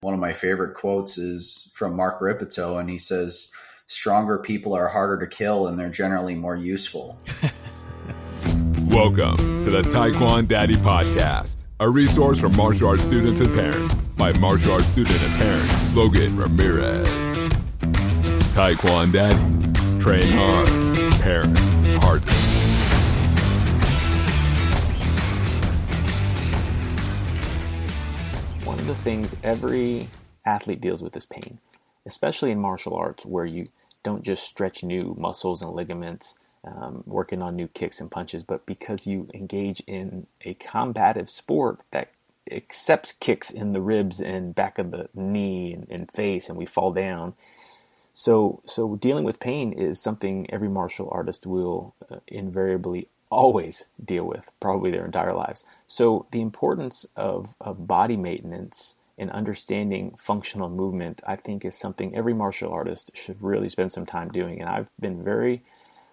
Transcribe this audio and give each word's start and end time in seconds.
one 0.00 0.12
of 0.12 0.20
my 0.20 0.32
favorite 0.32 0.74
quotes 0.74 1.16
is 1.16 1.70
from 1.74 1.96
Mark 1.96 2.20
Rippetoe, 2.20 2.78
and 2.78 2.88
he 2.88 2.98
says, 2.98 3.48
Stronger 3.86 4.38
people 4.38 4.74
are 4.74 4.88
harder 4.88 5.18
to 5.18 5.26
kill 5.26 5.68
and 5.68 5.78
they're 5.78 5.88
generally 5.88 6.34
more 6.34 6.56
useful. 6.56 7.18
Welcome 8.88 9.36
to 9.36 9.70
the 9.70 9.82
Taekwondo 9.82 10.48
Daddy 10.48 10.76
Podcast, 10.76 11.58
a 11.80 11.88
resource 11.88 12.40
for 12.40 12.48
martial 12.48 12.88
arts 12.88 13.04
students 13.04 13.40
and 13.40 13.54
parents 13.54 13.94
by 14.16 14.32
martial 14.38 14.72
arts 14.72 14.88
student 14.88 15.18
and 15.22 15.34
parent 15.34 15.94
Logan 15.94 16.36
Ramirez. 16.36 17.08
Taekwondo 18.52 19.12
Daddy, 19.12 20.00
train 20.00 20.30
hard, 20.32 20.68
parent 21.20 21.58
the 28.86 28.94
things 28.94 29.34
every 29.42 30.08
athlete 30.44 30.80
deals 30.80 31.02
with 31.02 31.16
is 31.16 31.26
pain, 31.26 31.58
especially 32.06 32.52
in 32.52 32.60
martial 32.60 32.94
arts 32.94 33.26
where 33.26 33.44
you 33.44 33.68
don't 34.04 34.22
just 34.22 34.44
stretch 34.44 34.84
new 34.84 35.12
muscles 35.18 35.60
and 35.60 35.72
ligaments, 35.72 36.38
um, 36.62 37.02
working 37.04 37.42
on 37.42 37.56
new 37.56 37.66
kicks 37.66 38.00
and 38.00 38.12
punches, 38.12 38.44
but 38.44 38.64
because 38.64 39.04
you 39.04 39.28
engage 39.34 39.80
in 39.88 40.28
a 40.42 40.54
combative 40.54 41.28
sport 41.28 41.80
that 41.90 42.12
accepts 42.48 43.10
kicks 43.10 43.50
in 43.50 43.72
the 43.72 43.80
ribs 43.80 44.20
and 44.20 44.54
back 44.54 44.78
of 44.78 44.92
the 44.92 45.08
knee 45.14 45.72
and, 45.72 45.88
and 45.90 46.12
face, 46.12 46.48
and 46.48 46.56
we 46.56 46.64
fall 46.64 46.92
down. 46.92 47.34
So, 48.14 48.62
so 48.66 48.94
dealing 48.94 49.24
with 49.24 49.40
pain 49.40 49.72
is 49.72 50.00
something 50.00 50.48
every 50.48 50.68
martial 50.68 51.08
artist 51.10 51.44
will 51.44 51.96
uh, 52.08 52.18
invariably 52.28 53.08
always 53.30 53.86
deal 54.02 54.24
with, 54.24 54.50
probably 54.60 54.90
their 54.90 55.04
entire 55.04 55.34
lives. 55.34 55.64
So, 55.86 56.26
the 56.30 56.40
importance 56.40 57.06
of, 57.16 57.54
of 57.60 57.86
body 57.86 58.16
maintenance 58.16 58.94
and 59.18 59.30
understanding 59.30 60.14
functional 60.18 60.68
movement, 60.68 61.22
I 61.26 61.36
think, 61.36 61.64
is 61.64 61.78
something 61.78 62.14
every 62.14 62.34
martial 62.34 62.70
artist 62.70 63.10
should 63.14 63.42
really 63.42 63.68
spend 63.68 63.92
some 63.92 64.06
time 64.06 64.28
doing. 64.28 64.60
And 64.60 64.68
I've 64.68 64.88
been 65.00 65.24
very 65.24 65.62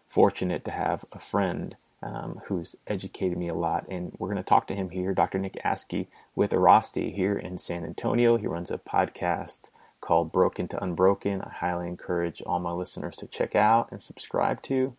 fortunate 0.08 0.64
to 0.66 0.72
have 0.72 1.04
a 1.12 1.20
friend 1.20 1.76
um, 2.02 2.42
who's 2.46 2.76
educated 2.88 3.38
me 3.38 3.50
a 3.50 3.54
lot. 3.56 3.86
And 3.90 4.14
we're 4.18 4.30
going 4.30 4.38
to 4.38 4.44
talk 4.44 4.68
to 4.68 4.76
him 4.76 4.90
here, 4.90 5.14
Dr. 5.14 5.40
Nick 5.40 5.58
Askey 5.64 6.08
with 6.36 6.52
Airrosti 6.52 7.14
here 7.14 7.38
in 7.38 7.58
San 7.58 7.84
Antonio. 7.84 8.38
He 8.38 8.48
runs 8.48 8.72
a 8.72 8.78
podcast 8.78 9.70
called 10.02 10.32
Broken 10.32 10.68
to 10.70 10.84
Unbroken. 10.84 11.42
I 11.42 11.50
highly 11.50 11.88
encourage 11.88 12.42
all 12.46 12.60
my 12.60 12.72
listeners 12.72 13.16
to 13.18 13.28
check 13.28 13.56
out 13.56 13.90
and 13.92 14.02
subscribe 14.02 14.62
to. 14.64 14.96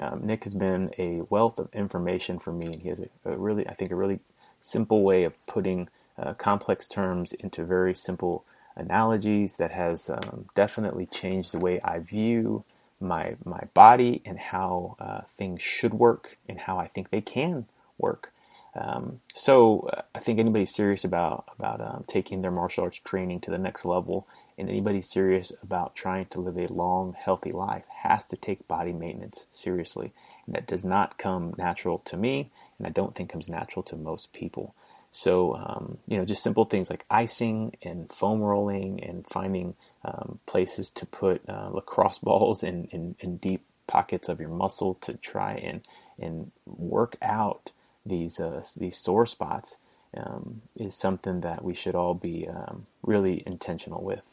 Um, 0.00 0.26
Nick 0.26 0.44
has 0.44 0.54
been 0.54 0.92
a 0.98 1.22
wealth 1.28 1.58
of 1.58 1.68
information 1.74 2.38
for 2.38 2.52
me, 2.52 2.66
and 2.66 2.82
he 2.82 2.88
has 2.88 3.00
a, 3.00 3.30
a 3.30 3.36
really, 3.36 3.68
I 3.68 3.74
think, 3.74 3.90
a 3.90 3.96
really 3.96 4.20
simple 4.60 5.02
way 5.02 5.24
of 5.24 5.34
putting 5.46 5.88
uh, 6.18 6.34
complex 6.34 6.88
terms 6.88 7.32
into 7.32 7.64
very 7.64 7.94
simple 7.94 8.44
analogies 8.76 9.56
that 9.56 9.72
has 9.72 10.08
um, 10.08 10.46
definitely 10.54 11.06
changed 11.06 11.52
the 11.52 11.58
way 11.58 11.80
I 11.82 11.98
view 11.98 12.64
my 13.00 13.36
my 13.44 13.62
body 13.74 14.22
and 14.24 14.38
how 14.38 14.96
uh, 15.00 15.22
things 15.36 15.60
should 15.60 15.94
work 15.94 16.38
and 16.48 16.60
how 16.60 16.78
I 16.78 16.86
think 16.86 17.10
they 17.10 17.20
can 17.20 17.66
work. 17.98 18.32
Um, 18.74 19.20
so 19.34 19.90
uh, 19.92 20.02
I 20.14 20.20
think 20.20 20.38
anybody 20.38 20.64
serious 20.64 21.04
about 21.04 21.44
about 21.58 21.80
um, 21.80 22.04
taking 22.06 22.42
their 22.42 22.50
martial 22.50 22.84
arts 22.84 22.98
training 23.04 23.40
to 23.40 23.50
the 23.50 23.58
next 23.58 23.84
level 23.84 24.26
and 24.58 24.68
anybody 24.68 25.00
serious 25.00 25.52
about 25.62 25.94
trying 25.94 26.26
to 26.26 26.40
live 26.40 26.58
a 26.58 26.72
long, 26.72 27.14
healthy 27.18 27.52
life 27.52 27.84
has 28.02 28.26
to 28.26 28.36
take 28.36 28.68
body 28.68 28.92
maintenance 28.92 29.46
seriously. 29.52 30.12
And 30.46 30.54
that 30.54 30.66
does 30.66 30.84
not 30.84 31.18
come 31.18 31.54
natural 31.56 31.98
to 32.06 32.16
me, 32.16 32.50
and 32.78 32.86
I 32.86 32.90
don't 32.90 33.14
think 33.14 33.30
comes 33.30 33.48
natural 33.48 33.82
to 33.84 33.96
most 33.96 34.32
people. 34.32 34.74
So, 35.10 35.54
um, 35.56 35.98
you 36.06 36.16
know, 36.16 36.24
just 36.24 36.42
simple 36.42 36.64
things 36.64 36.88
like 36.88 37.04
icing 37.10 37.76
and 37.82 38.10
foam 38.10 38.40
rolling 38.40 39.02
and 39.04 39.26
finding 39.26 39.74
um, 40.04 40.40
places 40.46 40.90
to 40.90 41.06
put 41.06 41.42
uh, 41.48 41.68
lacrosse 41.70 42.18
balls 42.22 42.62
in, 42.62 42.86
in, 42.86 43.14
in, 43.20 43.36
deep 43.36 43.64
pockets 43.86 44.30
of 44.30 44.40
your 44.40 44.48
muscle 44.48 44.94
to 45.02 45.12
try 45.14 45.52
and, 45.52 45.86
and 46.18 46.50
work 46.64 47.16
out 47.20 47.72
these, 48.04 48.40
uh, 48.40 48.62
these 48.76 48.96
sore 48.96 49.26
spots 49.26 49.76
um, 50.16 50.62
is 50.76 50.94
something 50.94 51.40
that 51.40 51.64
we 51.64 51.74
should 51.74 51.94
all 51.94 52.14
be 52.14 52.46
um, 52.48 52.86
really 53.02 53.42
intentional 53.46 54.02
with. 54.02 54.24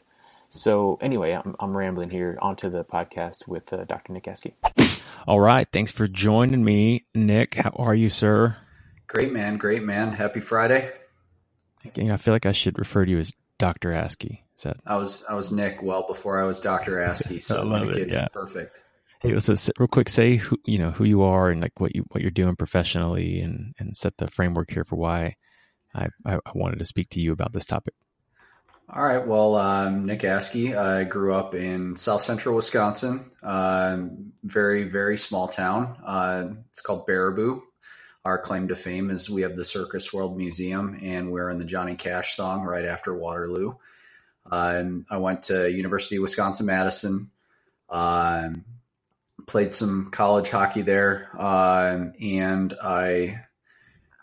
So 0.50 0.98
anyway, 1.00 1.32
I'm, 1.32 1.54
I'm 1.60 1.76
rambling 1.76 2.10
here. 2.10 2.36
Onto 2.42 2.68
the 2.68 2.84
podcast 2.84 3.46
with 3.46 3.72
uh, 3.72 3.84
Dr. 3.84 4.12
Nick 4.12 4.24
Askey. 4.24 4.52
All 5.26 5.40
right, 5.40 5.68
thanks 5.72 5.92
for 5.92 6.08
joining 6.08 6.64
me, 6.64 7.04
Nick. 7.14 7.54
How 7.54 7.70
are 7.76 7.94
you, 7.94 8.08
sir? 8.08 8.56
Great, 9.06 9.32
man. 9.32 9.56
Great, 9.58 9.82
man. 9.82 10.12
Happy 10.12 10.40
Friday. 10.40 10.90
You 11.94 12.04
know, 12.04 12.14
I 12.14 12.16
feel 12.16 12.34
like 12.34 12.46
I 12.46 12.52
should 12.52 12.78
refer 12.78 13.04
to 13.04 13.10
you 13.10 13.18
as 13.18 13.32
Dr. 13.58 13.90
Askey. 13.90 14.40
Is 14.56 14.64
that? 14.64 14.76
I 14.86 14.96
was 14.96 15.24
I 15.28 15.34
was 15.34 15.52
Nick 15.52 15.82
well 15.82 16.06
before 16.06 16.40
I 16.40 16.44
was 16.44 16.60
Dr. 16.60 16.96
Askey, 16.96 17.40
so 17.42 17.60
I 17.60 17.62
love 17.62 17.88
it. 17.90 18.10
Yeah. 18.10 18.28
perfect. 18.32 18.80
Hey, 19.20 19.38
so 19.38 19.54
real 19.78 19.86
quick, 19.86 20.08
say 20.08 20.36
who 20.36 20.56
you 20.64 20.78
know 20.78 20.92
who 20.92 21.04
you 21.04 21.22
are 21.22 21.50
and 21.50 21.60
like 21.60 21.78
what 21.78 21.94
you 21.94 22.04
what 22.10 22.22
you're 22.22 22.30
doing 22.30 22.56
professionally, 22.56 23.40
and 23.40 23.74
and 23.78 23.94
set 23.94 24.16
the 24.16 24.26
framework 24.26 24.70
here 24.70 24.84
for 24.84 24.96
why 24.96 25.36
I 25.94 26.08
I, 26.24 26.38
wanted 26.54 26.78
to 26.78 26.86
speak 26.86 27.10
to 27.10 27.20
you 27.20 27.32
about 27.32 27.52
this 27.52 27.66
topic. 27.66 27.92
All 28.88 29.02
right. 29.02 29.24
Well, 29.24 29.56
um, 29.56 30.06
Nick 30.06 30.20
Askey. 30.20 30.76
I 30.76 31.04
grew 31.04 31.34
up 31.34 31.54
in 31.54 31.96
South 31.96 32.22
Central 32.22 32.56
Wisconsin. 32.56 33.30
Uh, 33.42 33.98
very, 34.42 34.84
very 34.84 35.18
small 35.18 35.48
town. 35.48 35.96
Uh, 36.02 36.48
it's 36.70 36.80
called 36.80 37.06
Baraboo. 37.06 37.60
Our 38.24 38.38
claim 38.38 38.68
to 38.68 38.74
fame 38.74 39.10
is 39.10 39.28
we 39.28 39.42
have 39.42 39.54
the 39.54 39.66
Circus 39.66 40.14
World 40.14 40.36
Museum, 40.38 40.98
and 41.02 41.30
we're 41.30 41.50
in 41.50 41.58
the 41.58 41.64
Johnny 41.66 41.94
Cash 41.94 42.36
song 42.36 42.62
right 42.62 42.86
after 42.86 43.14
Waterloo. 43.14 43.74
Uh, 44.50 44.82
I 45.10 45.18
went 45.18 45.42
to 45.44 45.70
University 45.70 46.16
of 46.16 46.22
Wisconsin 46.22 46.66
Madison. 46.66 47.30
Um, 47.90 48.64
played 49.50 49.74
some 49.74 50.10
college 50.12 50.48
hockey 50.48 50.82
there, 50.82 51.28
um, 51.36 52.12
and 52.22 52.72
I 52.80 53.42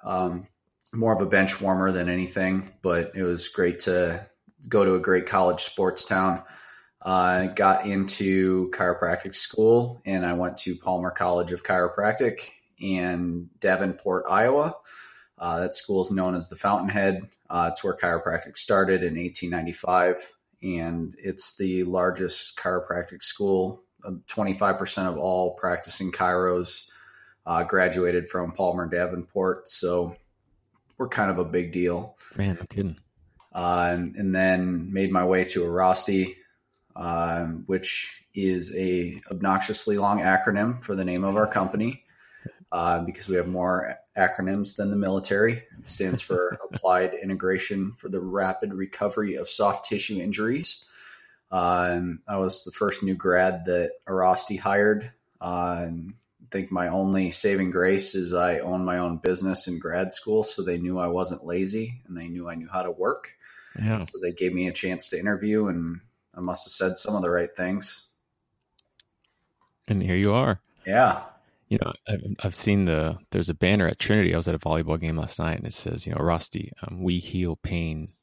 um, 0.04 0.48
more 0.94 1.14
of 1.14 1.22
a 1.22 1.26
bench 1.26 1.60
warmer 1.60 1.92
than 1.92 2.08
anything. 2.08 2.72
But 2.82 3.12
it 3.16 3.24
was 3.24 3.50
great 3.50 3.80
to 3.80 4.26
go 4.70 4.86
to 4.86 4.96
a 4.96 5.00
great 5.00 5.28
college 5.28 5.64
sports 5.64 6.06
town. 6.06 6.42
I 7.02 7.48
uh, 7.48 7.54
got 7.54 7.86
into 7.86 8.70
chiropractic 8.72 9.36
school 9.36 10.02
and 10.06 10.26
I 10.26 10.34
went 10.34 10.58
to 10.58 10.76
Palmer 10.76 11.12
College 11.12 11.52
of 11.52 11.64
Chiropractic 11.64 12.50
in 12.80 13.50
Davenport, 13.60 14.26
Iowa. 14.30 14.76
Uh, 15.38 15.60
that 15.60 15.76
school 15.76 16.02
is 16.02 16.12
known 16.12 16.36
as 16.36 16.50
the 16.50 16.56
Fountainhead. 16.56 17.22
Uh, 17.50 17.70
it's 17.72 17.84
where 17.84 17.96
chiropractic 17.96 18.58
started 18.58 19.04
in 19.04 19.16
1895, 19.16 20.34
and 20.64 21.16
it's 21.20 21.56
the 21.58 21.84
largest 21.84 22.58
chiropractic 22.58 23.22
school. 23.22 23.84
25% 24.06 25.08
of 25.08 25.18
all 25.18 25.52
practicing 25.56 26.12
chiros 26.12 26.90
uh, 27.46 27.64
graduated 27.64 28.30
from 28.30 28.52
Palmer 28.52 28.88
Davenport, 28.88 29.70
so 29.70 30.16
we're 30.98 31.08
kind 31.08 31.32
of 31.32 31.40
a 31.40 31.46
big 31.46 31.72
deal. 31.72 32.18
Man, 32.36 32.58
I'm 32.60 32.68
kidding 32.68 32.98
uh, 33.58 33.90
and, 33.92 34.16
and, 34.16 34.36
then 34.36 34.94
made 34.94 35.12
my 35.12 35.26
way 35.26 35.44
to 35.44 35.64
Airrosti, 35.64 36.36
um, 36.96 37.64
which 37.66 38.24
is 38.36 38.74
a 38.76 39.20
obnoxiously 39.32 39.98
long 39.98 40.20
acronym 40.20 40.84
for 40.84 40.96
the 40.96 41.04
name 41.04 41.24
of 41.24 41.36
our 41.36 41.48
company 41.48 42.04
uh, 42.72 43.00
because 43.02 43.28
we 43.28 43.36
have 43.36 43.48
more 43.48 43.96
acronyms 44.16 44.76
than 44.76 44.92
the 44.92 44.96
military. 44.96 45.64
It 45.80 45.88
stands 45.88 46.22
for 46.22 46.60
Applied 46.72 47.16
Integration 47.16 47.94
for 47.98 48.10
the 48.10 48.22
Rapid 48.22 48.76
Recovery 48.76 49.36
of 49.36 49.50
Soft 49.50 49.86
Tissue 49.86 50.22
Injuries. 50.22 50.86
Um, 51.52 52.20
I 52.28 52.38
was 52.38 52.64
the 52.64 52.72
first 52.72 53.04
new 53.04 53.16
grad 53.16 53.66
that 53.66 53.92
Airrosti 54.08 54.60
hired. 54.60 55.12
Uh, 55.40 55.88
I 56.48 56.50
think 56.52 56.72
my 56.72 56.88
only 56.88 57.32
saving 57.32 57.72
grace 57.72 58.16
is 58.16 58.34
I 58.34 58.60
own 58.60 58.86
my 58.86 59.00
own 59.00 59.18
business 59.18 59.68
in 59.68 59.80
grad 59.80 60.14
school, 60.14 60.44
so 60.44 60.62
they 60.62 60.78
knew 60.78 60.98
I 61.00 61.08
wasn't 61.08 61.46
lazy 61.46 62.02
and 62.08 62.18
they 62.18 62.28
knew 62.28 62.50
I 62.50 62.56
knew 62.56 62.70
how 62.72 62.84
to 62.84 62.92
work. 62.92 63.34
Yeah. 63.78 64.04
So 64.06 64.20
they 64.20 64.32
gave 64.32 64.54
me 64.54 64.68
a 64.68 64.74
chance 64.74 65.10
to 65.10 65.20
interview, 65.20 65.68
and 65.68 66.00
I 66.34 66.42
must 66.42 66.66
have 66.66 66.72
said 66.72 66.98
some 66.98 67.16
of 67.16 67.22
the 67.22 67.30
right 67.30 67.54
things. 67.56 68.08
And 69.88 70.02
here 70.02 70.16
you 70.16 70.34
are. 70.34 70.62
Yeah. 70.86 71.24
You 71.70 71.80
know, 71.82 71.94
I've, 72.08 72.24
I've 72.40 72.56
seen 72.56 72.86
the 72.86 73.18
there's 73.32 73.50
a 73.50 73.54
banner 73.54 73.88
at 73.88 74.00
Trinity. 74.00 74.34
I 74.34 74.38
was 74.38 74.48
at 74.48 74.56
a 74.56 74.60
volleyball 74.60 75.00
game 75.00 75.18
last 75.18 75.40
night, 75.40 75.58
and 75.58 75.68
it 75.68 75.74
says, 75.74 76.06
you 76.06 76.14
know, 76.14 76.20
Airrosti, 76.20 76.72
um, 76.82 77.04
we 77.04 77.20
heal 77.20 77.58
pain 77.58 78.14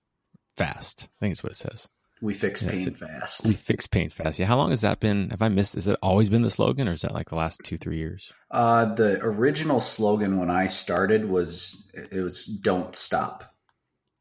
fast. 0.57 1.09
I 1.19 1.21
think 1.21 1.33
it's 1.33 1.43
what 1.43 1.53
it 1.53 1.57
says. 1.57 1.89
We 2.25 2.33
fix 2.33 2.63
yeah, 2.63 2.71
pain 2.71 2.95
fast. 2.95 3.47
We 3.47 3.53
fix 3.53 3.87
pain 3.87 4.09
fast. 4.09 4.39
Yeah. 4.39 4.47
How 4.47 4.57
long 4.57 4.71
has 4.71 4.81
that 4.81 4.99
been? 4.99 5.29
Have 5.29 5.43
I 5.43 5.51
missed? 5.51 5.75
Has 5.75 5.87
it 5.87 5.99
always 6.03 6.31
been 6.31 6.41
the 6.41 6.51
slogan, 6.51 6.89
or 6.89 6.93
is 6.93 7.03
that 7.03 7.13
like 7.13 7.29
the 7.29 7.37
last 7.37 7.61
two, 7.63 7.77
three 7.77 7.99
years? 7.99 8.33
Uh, 8.51 8.87
the 8.95 9.21
original 9.21 9.79
slogan 9.79 10.39
when 10.39 10.49
I 10.49 10.69
started 10.69 11.29
was 11.29 11.85
it 11.93 12.23
was 12.23 12.47
"Don't 12.47 12.95
stop." 12.95 13.55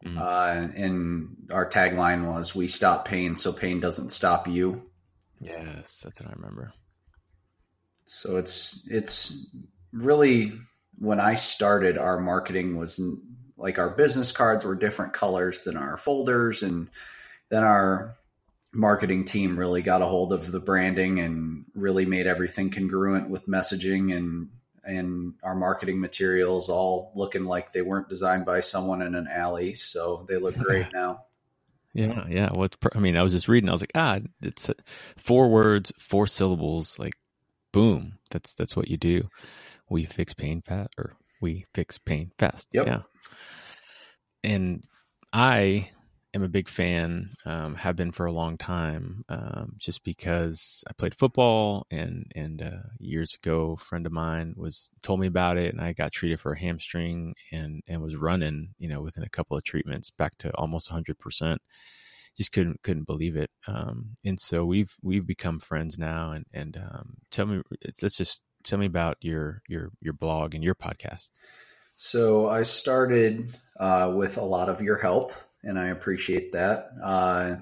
Mm-hmm. 0.06 0.18
Uh, 0.18 0.68
and 0.76 1.48
our 1.50 1.70
tagline 1.70 2.30
was 2.30 2.54
"We 2.54 2.68
stop 2.68 3.06
pain, 3.06 3.38
so 3.38 3.54
pain 3.54 3.80
doesn't 3.80 4.10
stop 4.10 4.50
you." 4.50 4.82
Yes, 5.40 6.02
that's 6.04 6.20
what 6.20 6.30
I 6.30 6.34
remember. 6.34 6.74
So 8.06 8.36
it's 8.36 8.86
it's 8.86 9.50
really 9.94 10.52
when 11.00 11.22
I 11.22 11.36
started, 11.36 11.98
our 11.98 12.20
marketing 12.20 12.76
was 12.76 13.02
like 13.56 13.80
our 13.80 13.92
business 13.92 14.34
cards 14.34 14.66
were 14.66 14.76
different 14.76 15.14
colors 15.14 15.62
than 15.62 15.78
our 15.78 15.96
folders, 15.96 16.64
and 16.64 16.90
then 17.54 17.64
our 17.64 18.16
marketing 18.72 19.26
team 19.26 19.60
really 19.60 19.84
got 19.84 20.02
a 20.02 20.06
hold 20.06 20.34
of 20.34 20.52
the 20.52 20.60
branding 20.60 21.20
and 21.20 21.66
really 21.76 22.04
made 22.04 22.26
everything 22.26 22.72
congruent 22.72 23.30
with 23.30 23.48
messaging 23.48 24.16
and 24.16 24.50
and 24.84 25.36
our 25.44 25.54
marketing 25.54 26.02
materials 26.02 26.68
all 26.68 27.12
looking 27.16 27.46
like 27.46 27.72
they 27.72 27.84
weren't 27.84 28.10
designed 28.10 28.44
by 28.44 28.60
someone 28.60 29.04
in 29.04 29.14
an 29.14 29.28
alley. 29.32 29.76
So 29.76 30.26
they 30.28 30.38
look 30.38 30.58
great 30.58 30.92
now. 30.94 31.20
Yeah 31.94 32.26
yeah. 32.28 32.50
What 32.52 32.76
i 32.96 33.00
mean 33.00 33.16
i 33.16 33.22
was 33.22 33.34
just 33.34 33.48
reading 33.48 33.70
i 33.70 33.72
was 33.72 33.84
like 33.84 33.92
ah 33.94 34.18
it's 34.42 34.68
four 35.16 35.50
words 35.50 35.92
four 36.00 36.26
syllables 36.26 36.98
like 36.98 37.14
boom. 37.72 38.14
That's 38.32 38.56
that's 38.56 38.76
what 38.76 38.88
you 38.88 38.98
do. 38.98 39.30
We 39.92 40.06
fix 40.06 40.34
pain 40.34 40.64
fast 40.66 40.90
or 40.98 41.14
we 41.40 41.68
fix 41.76 42.00
pain 42.00 42.32
fast. 42.40 42.70
Yep. 42.72 42.88
yeah. 42.88 43.02
And 44.44 44.84
i 45.32 45.92
am 46.34 46.44
a 46.44 46.50
big 46.50 46.68
fan, 46.68 47.32
um, 47.46 47.76
have 47.76 47.96
been 47.96 48.12
for 48.12 48.26
a 48.26 48.32
long 48.32 48.58
time, 48.58 49.24
um, 49.30 49.74
just 49.78 50.04
because 50.04 50.84
I 50.88 50.94
played 50.94 51.16
football 51.16 51.86
and 51.92 52.32
and 52.36 52.62
uh, 52.62 52.88
years 53.00 53.36
ago, 53.36 53.78
a 53.80 53.84
friend 53.84 54.06
of 54.06 54.12
mine 54.12 54.56
was 54.58 54.92
told 55.02 55.20
me 55.20 55.28
about 55.28 55.58
it, 55.58 55.74
and 55.74 55.82
I 55.82 55.94
got 55.94 56.12
treated 56.12 56.40
for 56.40 56.54
a 56.54 56.60
hamstring 56.60 57.36
and 57.52 57.84
and 57.88 58.02
was 58.02 58.16
running, 58.16 58.70
you 58.80 58.90
know, 58.90 59.02
within 59.02 59.24
a 59.24 59.30
couple 59.30 59.58
of 59.58 59.64
treatments 59.64 60.10
back 60.10 60.38
to 60.40 60.52
almost 60.56 60.90
hundred 60.90 61.20
percent. 61.20 61.62
Just 62.36 62.52
couldn't 62.52 62.82
couldn't 62.82 63.06
believe 63.06 63.36
it, 63.36 63.52
um, 63.68 64.18
and 64.26 64.40
so 64.40 64.66
we've 64.66 64.96
we've 65.04 65.28
become 65.28 65.60
friends 65.60 66.00
now. 66.00 66.32
And 66.32 66.46
and 66.52 66.78
um, 66.78 67.18
tell 67.30 67.46
me, 67.46 67.62
let's 68.02 68.18
just 68.18 68.42
tell 68.64 68.80
me 68.80 68.88
about 68.88 69.18
your 69.22 69.62
your 69.68 69.92
your 70.02 70.14
blog 70.14 70.56
and 70.56 70.64
your 70.64 70.76
podcast. 70.76 71.30
So 71.96 72.50
I 72.50 72.64
started 72.64 73.56
uh, 73.80 74.12
with 74.16 74.38
a 74.38 74.44
lot 74.44 74.68
of 74.68 74.82
your 74.82 74.98
help 74.98 75.32
and 75.64 75.80
I 75.80 75.88
appreciate 75.88 76.52
that. 76.52 76.92
Uh, 77.02 77.56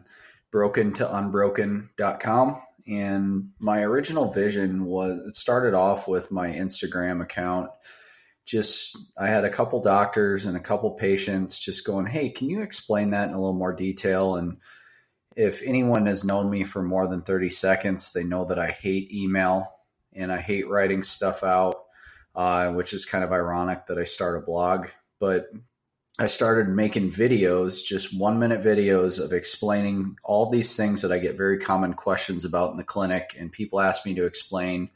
broken 0.51 0.93
to 0.93 1.07
unbroken.com. 1.07 2.61
And 2.87 3.49
my 3.59 3.81
original 3.81 4.31
vision 4.31 4.85
was 4.85 5.19
it 5.27 5.35
started 5.35 5.73
off 5.73 6.07
with 6.07 6.31
my 6.31 6.49
Instagram 6.49 7.21
account. 7.21 7.69
Just, 8.45 8.97
I 9.17 9.27
had 9.27 9.45
a 9.45 9.49
couple 9.49 9.81
doctors 9.81 10.45
and 10.45 10.57
a 10.57 10.61
couple 10.61 10.91
patients 10.91 11.59
just 11.59 11.85
going, 11.85 12.07
Hey, 12.07 12.29
can 12.29 12.49
you 12.49 12.61
explain 12.61 13.11
that 13.11 13.29
in 13.29 13.33
a 13.33 13.39
little 13.39 13.53
more 13.53 13.73
detail? 13.73 14.35
And 14.35 14.57
if 15.35 15.61
anyone 15.63 16.07
has 16.07 16.25
known 16.25 16.49
me 16.49 16.63
for 16.63 16.81
more 16.81 17.07
than 17.07 17.21
30 17.21 17.49
seconds, 17.49 18.11
they 18.11 18.23
know 18.23 18.45
that 18.45 18.59
I 18.59 18.71
hate 18.71 19.13
email 19.13 19.67
and 20.13 20.31
I 20.31 20.41
hate 20.41 20.67
writing 20.67 21.03
stuff 21.03 21.43
out, 21.43 21.83
uh, 22.35 22.71
which 22.71 22.93
is 22.93 23.05
kind 23.05 23.23
of 23.23 23.31
ironic 23.31 23.85
that 23.87 23.97
I 23.97 24.03
start 24.03 24.41
a 24.41 24.45
blog. 24.45 24.87
But 25.19 25.45
I 26.21 26.27
started 26.27 26.69
making 26.69 27.09
videos, 27.09 27.83
just 27.83 28.15
one 28.15 28.37
minute 28.37 28.61
videos 28.61 29.19
of 29.19 29.33
explaining 29.33 30.19
all 30.23 30.51
these 30.51 30.75
things 30.75 31.01
that 31.01 31.11
I 31.11 31.17
get 31.17 31.35
very 31.35 31.57
common 31.57 31.95
questions 31.95 32.45
about 32.45 32.69
in 32.69 32.77
the 32.77 32.83
clinic, 32.83 33.35
and 33.39 33.51
people 33.51 33.81
ask 33.81 34.05
me 34.05 34.13
to 34.13 34.25
explain 34.27 34.91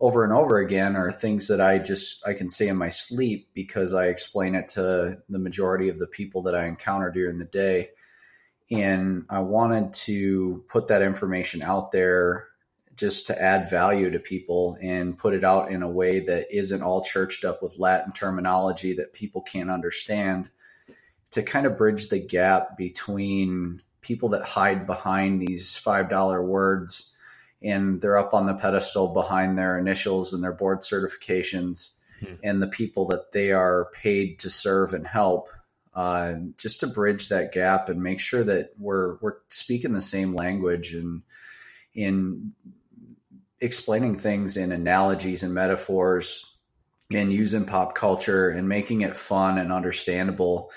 over 0.00 0.24
and 0.24 0.32
over 0.32 0.58
again 0.58 0.96
are 0.96 1.12
things 1.12 1.46
that 1.46 1.60
I 1.60 1.78
just 1.78 2.26
I 2.26 2.32
can 2.32 2.50
say 2.50 2.66
in 2.66 2.76
my 2.76 2.88
sleep 2.88 3.50
because 3.54 3.94
I 3.94 4.06
explain 4.06 4.56
it 4.56 4.66
to 4.70 5.22
the 5.28 5.38
majority 5.38 5.88
of 5.88 6.00
the 6.00 6.08
people 6.08 6.42
that 6.42 6.56
I 6.56 6.66
encounter 6.66 7.12
during 7.12 7.38
the 7.38 7.44
day. 7.44 7.90
And 8.72 9.26
I 9.30 9.38
wanted 9.40 9.92
to 10.06 10.64
put 10.66 10.88
that 10.88 11.02
information 11.02 11.62
out 11.62 11.92
there 11.92 12.48
just 13.00 13.28
to 13.28 13.42
add 13.42 13.70
value 13.70 14.10
to 14.10 14.18
people 14.18 14.76
and 14.82 15.16
put 15.16 15.32
it 15.32 15.42
out 15.42 15.72
in 15.72 15.82
a 15.82 15.88
way 15.88 16.20
that 16.20 16.54
isn't 16.54 16.82
all 16.82 17.02
churched 17.02 17.46
up 17.46 17.62
with 17.62 17.78
Latin 17.78 18.12
terminology 18.12 18.92
that 18.92 19.14
people 19.14 19.40
can't 19.40 19.70
understand 19.70 20.50
to 21.30 21.42
kind 21.42 21.64
of 21.64 21.78
bridge 21.78 22.08
the 22.10 22.18
gap 22.18 22.76
between 22.76 23.80
people 24.02 24.28
that 24.28 24.42
hide 24.42 24.84
behind 24.84 25.40
these 25.40 25.80
$5 25.82 26.46
words 26.46 27.14
and 27.62 28.02
they're 28.02 28.18
up 28.18 28.34
on 28.34 28.44
the 28.44 28.54
pedestal 28.54 29.14
behind 29.14 29.56
their 29.56 29.78
initials 29.78 30.34
and 30.34 30.42
their 30.42 30.52
board 30.52 30.80
certifications 30.80 31.92
hmm. 32.20 32.34
and 32.44 32.62
the 32.62 32.68
people 32.68 33.06
that 33.06 33.32
they 33.32 33.50
are 33.50 33.88
paid 33.94 34.38
to 34.40 34.50
serve 34.50 34.92
and 34.92 35.06
help 35.06 35.48
uh, 35.94 36.34
just 36.58 36.80
to 36.80 36.86
bridge 36.86 37.30
that 37.30 37.52
gap 37.52 37.88
and 37.88 38.02
make 38.02 38.20
sure 38.20 38.44
that 38.44 38.72
we're 38.78 39.16
we're 39.22 39.38
speaking 39.48 39.92
the 39.92 40.02
same 40.02 40.34
language 40.34 40.94
and 40.94 41.22
in 41.94 42.52
explaining 43.60 44.16
things 44.16 44.56
in 44.56 44.72
analogies 44.72 45.42
and 45.42 45.52
metaphors 45.52 46.46
and 47.12 47.32
using 47.32 47.64
pop 47.64 47.94
culture 47.94 48.50
and 48.50 48.68
making 48.68 49.02
it 49.02 49.16
fun 49.16 49.58
and 49.58 49.72
understandable. 49.72 50.70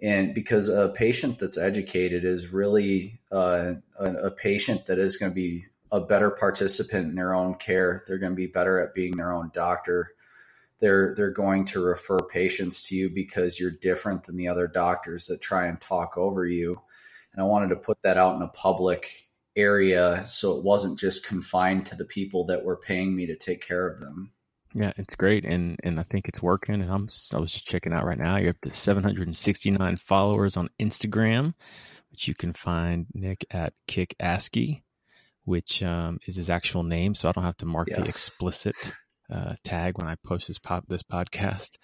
And 0.00 0.34
because 0.34 0.68
a 0.68 0.88
patient 0.88 1.38
that's 1.38 1.58
educated 1.58 2.24
is 2.24 2.52
really 2.52 3.18
uh, 3.30 3.74
a, 3.98 4.30
patient 4.30 4.86
that 4.86 4.98
is 4.98 5.16
going 5.16 5.30
to 5.30 5.34
be 5.34 5.66
a 5.92 6.00
better 6.00 6.30
participant 6.30 7.10
in 7.10 7.14
their 7.14 7.34
own 7.34 7.54
care. 7.54 8.02
They're 8.06 8.18
going 8.18 8.32
to 8.32 8.36
be 8.36 8.46
better 8.46 8.80
at 8.80 8.94
being 8.94 9.16
their 9.16 9.32
own 9.32 9.50
doctor. 9.52 10.12
They're 10.80 11.14
they're 11.14 11.30
going 11.30 11.66
to 11.66 11.80
refer 11.80 12.18
patients 12.18 12.88
to 12.88 12.96
you 12.96 13.10
because 13.10 13.60
you're 13.60 13.70
different 13.70 14.24
than 14.24 14.36
the 14.36 14.48
other 14.48 14.66
doctors 14.66 15.26
that 15.26 15.40
try 15.40 15.66
and 15.66 15.80
talk 15.80 16.18
over 16.18 16.44
you. 16.44 16.80
And 17.32 17.42
I 17.42 17.44
wanted 17.44 17.68
to 17.68 17.76
put 17.76 18.02
that 18.02 18.18
out 18.18 18.34
in 18.34 18.42
a 18.42 18.48
public 18.48 19.28
area 19.56 20.24
so 20.24 20.56
it 20.56 20.64
wasn't 20.64 20.98
just 20.98 21.26
confined 21.26 21.86
to 21.86 21.96
the 21.96 22.04
people 22.04 22.46
that 22.46 22.64
were 22.64 22.76
paying 22.76 23.14
me 23.14 23.26
to 23.26 23.36
take 23.36 23.66
care 23.66 23.86
of 23.86 24.00
them. 24.00 24.32
Yeah, 24.74 24.92
it's 24.96 25.14
great, 25.14 25.44
and 25.44 25.78
and 25.82 26.00
I 26.00 26.02
think 26.04 26.28
it's 26.28 26.42
working. 26.42 26.76
And 26.76 26.90
I'm 26.90 27.08
I 27.34 27.38
was 27.38 27.52
just 27.52 27.66
checking 27.66 27.92
out 27.92 28.06
right 28.06 28.18
now. 28.18 28.38
You're 28.38 28.50
up 28.50 28.60
to 28.62 28.72
769 28.72 29.96
followers 29.98 30.56
on 30.56 30.70
Instagram, 30.80 31.52
which 32.10 32.26
you 32.26 32.34
can 32.34 32.54
find 32.54 33.06
Nick 33.12 33.44
at 33.50 33.74
Kick 33.86 34.14
Askey, 34.18 34.82
which 35.44 35.82
um, 35.82 36.18
is 36.26 36.36
his 36.36 36.48
actual 36.48 36.84
name. 36.84 37.14
So 37.14 37.28
I 37.28 37.32
don't 37.32 37.44
have 37.44 37.58
to 37.58 37.66
mark 37.66 37.88
yes. 37.88 37.98
the 37.98 38.04
explicit 38.04 38.76
uh, 39.32 39.54
tag 39.64 39.98
when 39.98 40.08
I 40.08 40.16
post 40.16 40.48
this 40.48 40.58
pop 40.58 40.84
this 40.88 41.02
podcast. 41.02 41.78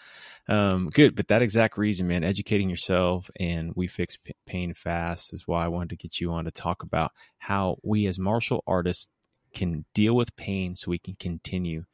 Um, 0.48 0.90
good, 0.92 1.16
but 1.16 1.28
that 1.28 1.42
exact 1.42 1.78
reason, 1.78 2.06
man, 2.06 2.24
educating 2.24 2.68
yourself 2.68 3.30
and 3.40 3.72
we 3.74 3.86
fix 3.86 4.16
p- 4.16 4.34
pain 4.46 4.74
fast 4.74 5.32
is 5.32 5.46
why 5.46 5.64
I 5.64 5.68
wanted 5.68 5.90
to 5.90 5.96
get 5.96 6.20
you 6.20 6.32
on 6.32 6.44
to 6.44 6.50
talk 6.50 6.82
about 6.82 7.12
how 7.38 7.78
we 7.82 8.06
as 8.06 8.18
martial 8.18 8.62
artists 8.66 9.08
can 9.54 9.84
deal 9.94 10.14
with 10.14 10.36
pain 10.36 10.74
so 10.74 10.90
we 10.90 10.98
can 10.98 11.16
continue 11.18 11.84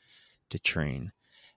to 0.50 0.58
train. 0.58 1.12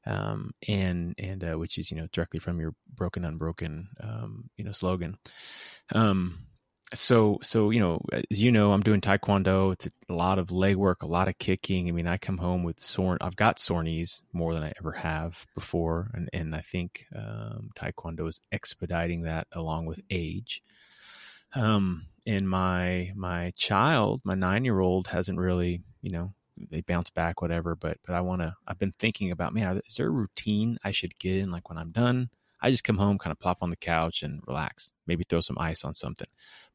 Um, 0.05 0.51
and 0.67 1.15
and 1.17 1.43
uh, 1.43 1.57
which 1.57 1.77
is 1.77 1.91
you 1.91 1.97
know 1.97 2.07
directly 2.13 2.39
from 2.39 2.61
your 2.61 2.73
broken 2.95 3.25
unbroken 3.25 3.89
um, 4.01 4.49
you 4.55 4.63
know 4.63 4.71
slogan. 4.71 5.17
Um, 5.93 6.46
so 6.93 7.37
so 7.41 7.69
you 7.69 7.81
know 7.81 8.01
as 8.31 8.41
you 8.41 8.51
know 8.51 8.71
i'm 8.71 8.81
doing 8.81 9.01
taekwondo. 9.01 9.73
It's 9.73 9.87
a 10.09 10.13
lot 10.13 10.39
of 10.39 10.51
leg 10.51 10.77
work 10.77 11.03
a 11.03 11.07
lot 11.07 11.27
of 11.27 11.37
kicking. 11.37 11.89
I 11.89 11.91
mean 11.91 12.07
i 12.07 12.17
come 12.17 12.37
home 12.37 12.63
with 12.63 12.79
sore 12.79 13.17
i've 13.19 13.35
got 13.35 13.59
sore 13.59 13.83
knees 13.83 14.21
more 14.31 14.53
than 14.53 14.63
i 14.63 14.71
ever 14.79 14.93
have 14.93 15.45
before. 15.53 16.09
And 16.13 16.29
and 16.31 16.55
i 16.55 16.61
think 16.61 17.05
um, 17.15 17.71
taekwondo 17.75 18.27
is 18.27 18.39
expediting 18.51 19.23
that 19.23 19.47
along 19.51 19.85
with 19.85 19.99
age. 20.09 20.61
Um 21.55 22.05
and 22.25 22.49
my 22.49 23.11
my 23.15 23.51
child 23.57 24.21
my 24.23 24.35
nine 24.35 24.63
year 24.63 24.79
old 24.79 25.07
hasn't 25.07 25.39
really 25.39 25.81
you 26.01 26.11
know 26.11 26.33
they 26.71 26.81
bounce 26.81 27.09
back 27.09 27.41
whatever. 27.41 27.75
But 27.75 27.97
but 28.05 28.15
i 28.15 28.21
want 28.21 28.41
to 28.41 28.55
i've 28.65 28.79
been 28.79 28.93
thinking 28.97 29.31
about 29.31 29.53
man 29.53 29.81
is 29.85 29.95
there 29.97 30.07
a 30.07 30.09
routine 30.09 30.77
i 30.85 30.91
should 30.91 31.19
get 31.19 31.37
in 31.37 31.51
like 31.51 31.67
when 31.69 31.77
i'm 31.77 31.91
done? 31.91 32.29
I 32.59 32.71
just 32.71 32.83
come 32.83 32.97
home, 32.97 33.17
kind 33.17 33.31
of 33.31 33.39
plop 33.39 33.59
on 33.61 33.69
the 33.69 33.75
couch 33.75 34.23
and 34.23 34.41
relax, 34.47 34.91
maybe 35.05 35.23
throw 35.23 35.41
some 35.41 35.57
ice 35.59 35.85
on 35.85 35.93
something. 35.93 36.27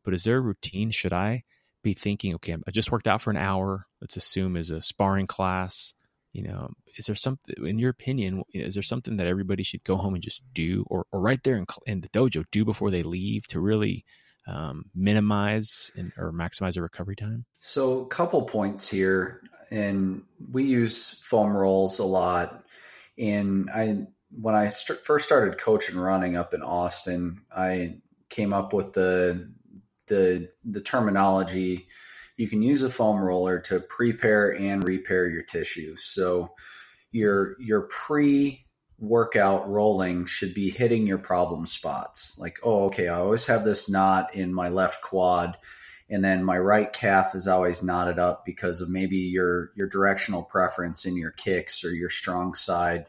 But 0.04 0.14
is 0.14 0.24
there 0.24 0.38
a 0.38 0.40
routine? 0.40 0.90
Should 0.90 1.12
I 1.12 1.44
be 1.82 1.94
thinking, 1.94 2.34
okay, 2.34 2.56
I 2.66 2.70
just 2.70 2.92
worked 2.92 3.08
out 3.08 3.22
for 3.22 3.30
an 3.30 3.36
hour. 3.36 3.86
Let's 4.00 4.16
assume 4.16 4.56
is 4.56 4.70
a 4.70 4.80
sparring 4.80 5.26
class. 5.26 5.94
You 6.32 6.44
know, 6.44 6.70
is 6.96 7.06
there 7.06 7.14
something, 7.14 7.54
in 7.66 7.78
your 7.78 7.90
opinion, 7.90 8.42
is 8.54 8.74
there 8.74 8.82
something 8.82 9.18
that 9.18 9.26
everybody 9.26 9.62
should 9.62 9.84
go 9.84 9.96
home 9.96 10.14
and 10.14 10.22
just 10.22 10.42
do, 10.54 10.84
or, 10.88 11.04
or 11.12 11.20
right 11.20 11.42
there 11.44 11.56
in, 11.56 11.66
in 11.86 12.00
the 12.00 12.08
dojo, 12.08 12.44
do 12.50 12.64
before 12.64 12.90
they 12.90 13.02
leave 13.02 13.46
to 13.48 13.60
really 13.60 14.06
um, 14.46 14.86
minimize 14.94 15.90
and, 15.94 16.10
or 16.16 16.32
maximize 16.32 16.74
their 16.74 16.84
recovery 16.84 17.16
time? 17.16 17.44
So, 17.58 18.00
a 18.00 18.06
couple 18.06 18.40
points 18.42 18.88
here, 18.88 19.42
and 19.70 20.22
we 20.50 20.64
use 20.64 21.10
foam 21.22 21.54
rolls 21.54 21.98
a 21.98 22.04
lot. 22.04 22.64
And 23.18 23.68
I 23.68 24.06
when 24.30 24.54
I 24.54 24.68
st- 24.68 25.04
first 25.04 25.26
started 25.26 25.58
coaching 25.58 25.96
running 25.96 26.36
up 26.36 26.54
in 26.54 26.62
Austin, 26.62 27.42
I 27.54 27.98
came 28.30 28.54
up 28.54 28.72
with 28.72 28.94
the 28.94 29.52
the 30.06 30.48
the 30.64 30.80
terminology. 30.80 31.86
You 32.36 32.48
can 32.48 32.62
use 32.62 32.82
a 32.82 32.88
foam 32.88 33.20
roller 33.20 33.60
to 33.60 33.80
prepare 33.80 34.56
and 34.56 34.82
repair 34.82 35.28
your 35.28 35.42
tissue. 35.42 35.96
So 35.96 36.54
your 37.10 37.56
your 37.60 37.82
pre 37.82 38.66
workout 38.98 39.68
rolling 39.68 40.26
should 40.26 40.54
be 40.54 40.70
hitting 40.70 41.06
your 41.06 41.18
problem 41.18 41.66
spots. 41.66 42.38
Like, 42.38 42.60
oh, 42.62 42.84
okay, 42.86 43.08
I 43.08 43.18
always 43.18 43.46
have 43.46 43.64
this 43.64 43.90
knot 43.90 44.34
in 44.34 44.54
my 44.54 44.68
left 44.68 45.02
quad 45.02 45.58
and 46.12 46.22
then 46.22 46.44
my 46.44 46.58
right 46.58 46.92
calf 46.92 47.34
is 47.34 47.48
always 47.48 47.82
knotted 47.82 48.18
up 48.18 48.44
because 48.44 48.80
of 48.80 48.90
maybe 48.90 49.16
your 49.16 49.72
your 49.74 49.88
directional 49.88 50.42
preference 50.42 51.04
in 51.06 51.16
your 51.16 51.30
kicks 51.30 51.84
or 51.84 51.92
your 51.92 52.10
strong 52.10 52.54
side 52.54 53.06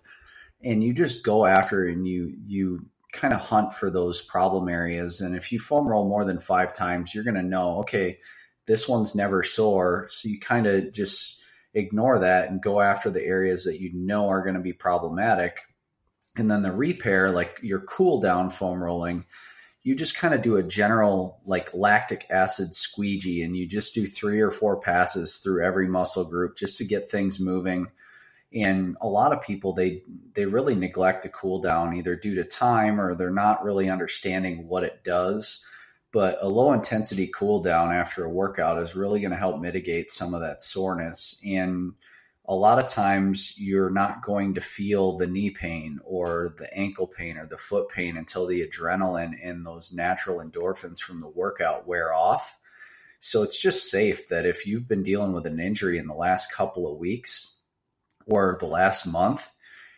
and 0.63 0.81
you 0.81 0.93
just 0.93 1.23
go 1.23 1.45
after 1.45 1.85
and 1.85 2.07
you 2.07 2.33
you 2.47 2.85
kind 3.13 3.33
of 3.33 3.39
hunt 3.39 3.73
for 3.73 3.89
those 3.89 4.21
problem 4.21 4.67
areas. 4.67 5.21
And 5.21 5.35
if 5.35 5.51
you 5.51 5.59
foam 5.59 5.87
roll 5.87 6.09
more 6.09 6.25
than 6.25 6.39
five 6.39 6.73
times, 6.73 7.13
you're 7.13 7.23
going 7.23 7.35
to 7.35 7.43
know, 7.43 7.79
okay, 7.79 8.17
this 8.65 8.87
one's 8.87 9.15
never 9.15 9.43
sore. 9.43 10.07
So 10.09 10.27
you 10.27 10.39
kind 10.39 10.67
of 10.67 10.91
just 10.91 11.41
ignore 11.73 12.19
that 12.19 12.49
and 12.49 12.61
go 12.61 12.81
after 12.81 13.09
the 13.09 13.23
areas 13.23 13.63
that 13.63 13.79
you 13.79 13.91
know 13.93 14.27
are 14.29 14.43
going 14.43 14.55
to 14.55 14.61
be 14.61 14.73
problematic. 14.73 15.61
And 16.35 16.49
then 16.49 16.63
the 16.63 16.71
repair, 16.71 17.29
like 17.29 17.59
your 17.61 17.81
cool 17.81 18.19
down 18.19 18.49
foam 18.49 18.83
rolling, 18.83 19.25
you 19.83 19.95
just 19.95 20.15
kind 20.15 20.33
of 20.33 20.41
do 20.41 20.55
a 20.55 20.63
general 20.63 21.39
like 21.45 21.73
lactic 21.73 22.25
acid 22.29 22.73
squeegee 22.73 23.43
and 23.43 23.55
you 23.55 23.67
just 23.67 23.93
do 23.93 24.07
three 24.07 24.39
or 24.39 24.49
four 24.49 24.79
passes 24.79 25.37
through 25.37 25.63
every 25.63 25.87
muscle 25.87 26.25
group 26.25 26.57
just 26.57 26.77
to 26.77 26.85
get 26.85 27.07
things 27.07 27.39
moving 27.39 27.87
and 28.53 28.97
a 29.01 29.07
lot 29.07 29.33
of 29.33 29.41
people 29.41 29.73
they 29.73 30.03
they 30.33 30.45
really 30.45 30.75
neglect 30.75 31.23
the 31.23 31.29
cool 31.29 31.59
down 31.59 31.95
either 31.95 32.15
due 32.15 32.35
to 32.35 32.43
time 32.43 32.99
or 32.99 33.15
they're 33.15 33.31
not 33.31 33.63
really 33.63 33.89
understanding 33.89 34.67
what 34.67 34.83
it 34.83 35.03
does. 35.03 35.63
But 36.11 36.37
a 36.41 36.47
low 36.47 36.73
intensity 36.73 37.27
cool 37.27 37.63
down 37.63 37.91
after 37.91 38.23
a 38.23 38.29
workout 38.29 38.81
is 38.83 38.95
really 38.95 39.19
going 39.19 39.31
to 39.31 39.37
help 39.37 39.59
mitigate 39.59 40.11
some 40.11 40.35
of 40.35 40.41
that 40.41 40.61
soreness. 40.61 41.39
And 41.43 41.93
a 42.45 42.53
lot 42.53 42.77
of 42.77 42.87
times 42.87 43.57
you're 43.57 43.89
not 43.89 44.21
going 44.21 44.55
to 44.55 44.61
feel 44.61 45.17
the 45.17 45.25
knee 45.25 45.49
pain 45.49 45.99
or 46.03 46.53
the 46.59 46.71
ankle 46.71 47.07
pain 47.07 47.37
or 47.37 47.47
the 47.47 47.57
foot 47.57 47.89
pain 47.89 48.15
until 48.15 48.45
the 48.45 48.67
adrenaline 48.67 49.33
and 49.43 49.65
those 49.65 49.91
natural 49.91 50.37
endorphins 50.37 50.99
from 50.99 51.19
the 51.19 51.27
workout 51.27 51.87
wear 51.87 52.13
off. 52.13 52.59
So 53.19 53.41
it's 53.41 53.59
just 53.59 53.89
safe 53.89 54.27
that 54.27 54.45
if 54.45 54.67
you've 54.67 54.87
been 54.87 55.01
dealing 55.01 55.31
with 55.31 55.47
an 55.47 55.59
injury 55.59 55.97
in 55.97 56.07
the 56.07 56.13
last 56.13 56.51
couple 56.51 56.91
of 56.91 56.99
weeks 56.99 57.52
or 58.27 58.57
the 58.59 58.65
last 58.65 59.05
month, 59.05 59.49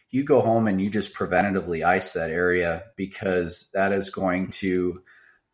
you 0.09 0.23
go 0.23 0.41
home 0.41 0.67
and 0.67 0.79
you 0.79 0.89
just 0.89 1.13
preventatively 1.13 1.85
ice 1.85 2.13
that 2.13 2.31
area 2.31 2.85
because 2.95 3.69
that 3.73 3.91
is 3.91 4.09
going 4.09 4.49
to 4.49 5.01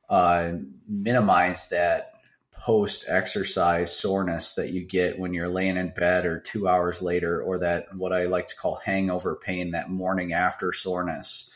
uh, 0.10 0.52
minimize 0.88 1.70
that 1.70 2.12
post 2.52 3.06
exercise 3.08 3.92
soreness 3.92 4.54
that 4.54 4.70
you 4.70 4.86
get 4.86 5.18
when 5.18 5.34
you're 5.34 5.48
laying 5.48 5.78
in 5.78 5.90
bed 5.90 6.26
or 6.26 6.40
two 6.40 6.68
hours 6.68 7.02
later, 7.02 7.42
or 7.42 7.60
that 7.60 7.96
what 7.96 8.14
I 8.14 8.26
like 8.26 8.48
to 8.48 8.56
call 8.56 8.76
hangover 8.76 9.36
pain, 9.36 9.72
that 9.72 9.90
morning 9.90 10.34
after 10.34 10.72
soreness. 10.72 11.52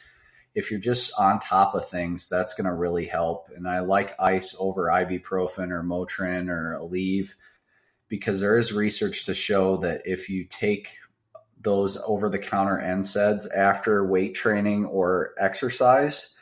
If 0.56 0.72
you're 0.72 0.80
just 0.80 1.12
on 1.20 1.40
top 1.40 1.76
of 1.76 1.88
things, 1.88 2.28
that's 2.28 2.56
going 2.56 2.66
to 2.66 2.74
really 2.74 3.06
help. 3.06 3.50
And 3.56 3.68
I 3.68 3.82
like 3.82 4.20
ice 4.20 4.56
over 4.58 4.86
ibuprofen 4.86 5.70
or 5.70 5.84
Motrin 5.84 6.50
or 6.50 6.80
Aleve 6.82 7.36
because 8.08 8.40
there 8.40 8.58
is 8.58 8.74
research 8.74 9.26
to 9.26 9.34
show 9.36 9.78
that 9.78 10.04
if 10.06 10.30
you 10.30 10.46
take 10.46 10.98
those 11.66 11.98
over 12.06 12.30
the 12.30 12.40
counter 12.40 12.82
NSAIDs 12.82 13.46
after 13.54 14.06
weight 14.06 14.36
training 14.36 14.86
or 14.86 15.34
exercise, 15.38 16.34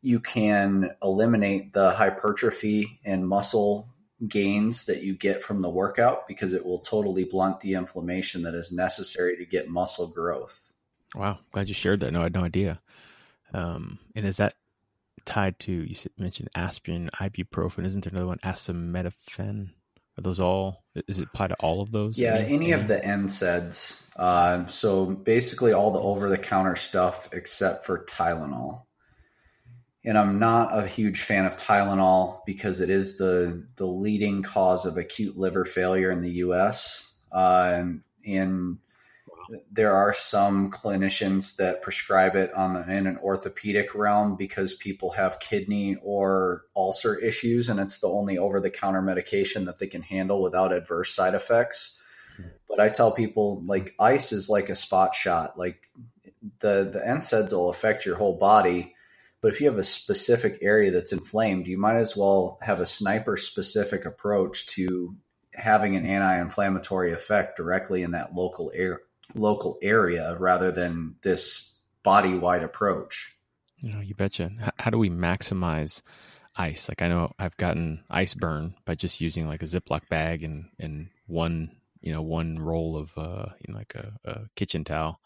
you 0.00 0.18
can 0.18 0.90
eliminate 1.02 1.74
the 1.74 1.90
hypertrophy 1.90 3.00
and 3.04 3.28
muscle 3.28 3.90
gains 4.26 4.84
that 4.84 5.02
you 5.02 5.14
get 5.14 5.42
from 5.42 5.60
the 5.60 5.68
workout 5.68 6.26
because 6.26 6.52
it 6.52 6.64
will 6.64 6.78
totally 6.78 7.24
blunt 7.24 7.60
the 7.60 7.74
inflammation 7.74 8.42
that 8.42 8.54
is 8.54 8.72
necessary 8.72 9.36
to 9.36 9.44
get 9.44 9.68
muscle 9.68 10.06
growth. 10.06 10.72
Wow, 11.14 11.40
glad 11.52 11.68
you 11.68 11.74
shared 11.74 12.00
that. 12.00 12.12
No, 12.12 12.20
I 12.20 12.24
had 12.24 12.34
no 12.34 12.44
idea. 12.44 12.80
Um, 13.52 13.98
and 14.14 14.24
is 14.24 14.38
that 14.38 14.54
tied 15.24 15.58
to 15.60 15.72
you 15.72 15.94
mentioned 16.16 16.50
aspirin, 16.54 17.10
ibuprofen? 17.14 17.84
Isn't 17.84 18.04
there 18.04 18.12
another 18.12 18.28
one, 18.28 18.38
acetaminophen? 18.38 19.70
Are 20.20 20.22
those 20.22 20.40
all? 20.40 20.84
Is 21.08 21.18
it 21.18 21.28
apply 21.32 21.46
to 21.48 21.56
all 21.60 21.80
of 21.80 21.90
those? 21.92 22.18
Yeah, 22.18 22.34
any, 22.34 22.54
any? 22.54 22.72
of 22.72 22.86
the 22.86 22.98
NSAIDs. 22.98 24.06
Uh, 24.16 24.66
so 24.66 25.06
basically, 25.06 25.72
all 25.72 25.92
the 25.92 26.00
over-the-counter 26.00 26.76
stuff 26.76 27.30
except 27.32 27.86
for 27.86 28.04
Tylenol. 28.04 28.82
And 30.04 30.18
I'm 30.18 30.38
not 30.38 30.76
a 30.76 30.86
huge 30.86 31.22
fan 31.22 31.46
of 31.46 31.56
Tylenol 31.56 32.40
because 32.44 32.80
it 32.80 32.90
is 32.90 33.16
the 33.16 33.66
the 33.76 33.86
leading 33.86 34.42
cause 34.42 34.84
of 34.84 34.98
acute 34.98 35.38
liver 35.38 35.64
failure 35.64 36.10
in 36.10 36.20
the 36.20 36.32
U.S. 36.32 37.14
Uh, 37.32 37.84
and 38.26 38.78
there 39.70 39.92
are 39.92 40.12
some 40.12 40.70
clinicians 40.70 41.56
that 41.56 41.82
prescribe 41.82 42.36
it 42.36 42.52
on 42.54 42.74
the, 42.74 42.90
in 42.90 43.06
an 43.06 43.18
orthopedic 43.18 43.94
realm 43.94 44.36
because 44.36 44.74
people 44.74 45.10
have 45.10 45.40
kidney 45.40 45.96
or 46.02 46.62
ulcer 46.76 47.16
issues, 47.16 47.68
and 47.68 47.80
it's 47.80 47.98
the 47.98 48.08
only 48.08 48.38
over 48.38 48.60
the 48.60 48.70
counter 48.70 49.02
medication 49.02 49.64
that 49.64 49.78
they 49.78 49.86
can 49.86 50.02
handle 50.02 50.42
without 50.42 50.72
adverse 50.72 51.14
side 51.14 51.34
effects. 51.34 52.00
But 52.68 52.80
I 52.80 52.88
tell 52.88 53.10
people 53.10 53.62
like 53.66 53.94
ice 53.98 54.32
is 54.32 54.48
like 54.48 54.70
a 54.70 54.74
spot 54.74 55.14
shot. 55.14 55.58
Like 55.58 55.90
the 56.60 56.88
the 56.90 57.00
NSAIDs 57.00 57.52
will 57.52 57.70
affect 57.70 58.06
your 58.06 58.16
whole 58.16 58.38
body, 58.38 58.94
but 59.40 59.52
if 59.52 59.60
you 59.60 59.68
have 59.68 59.78
a 59.78 59.82
specific 59.82 60.58
area 60.62 60.90
that's 60.90 61.12
inflamed, 61.12 61.66
you 61.66 61.76
might 61.76 61.96
as 61.96 62.16
well 62.16 62.58
have 62.62 62.80
a 62.80 62.86
sniper 62.86 63.36
specific 63.36 64.06
approach 64.06 64.66
to 64.68 65.16
having 65.52 65.96
an 65.96 66.06
anti-inflammatory 66.06 67.12
effect 67.12 67.56
directly 67.56 68.02
in 68.02 68.12
that 68.12 68.32
local 68.32 68.70
area 68.74 68.98
local 69.34 69.78
area 69.82 70.36
rather 70.38 70.72
than 70.72 71.16
this 71.22 71.78
body 72.02 72.34
wide 72.34 72.62
approach. 72.62 73.34
You 73.80 73.92
know, 73.92 74.00
you 74.00 74.14
betcha. 74.14 74.50
How 74.78 74.90
do 74.90 74.98
we 74.98 75.10
maximize 75.10 76.02
ice? 76.56 76.88
Like 76.88 77.02
I 77.02 77.08
know 77.08 77.32
I've 77.38 77.56
gotten 77.56 78.04
ice 78.10 78.34
burn 78.34 78.74
by 78.84 78.94
just 78.94 79.20
using 79.20 79.46
like 79.46 79.62
a 79.62 79.66
Ziploc 79.66 80.08
bag 80.08 80.42
and 80.42 80.68
and 80.78 81.08
one 81.26 81.70
you 82.00 82.12
know 82.12 82.22
one 82.22 82.58
roll 82.58 82.96
of 82.96 83.10
uh 83.16 83.46
you 83.60 83.72
know 83.72 83.78
like 83.78 83.94
a, 83.94 84.12
a 84.24 84.40
kitchen 84.56 84.84
towel. 84.84 85.20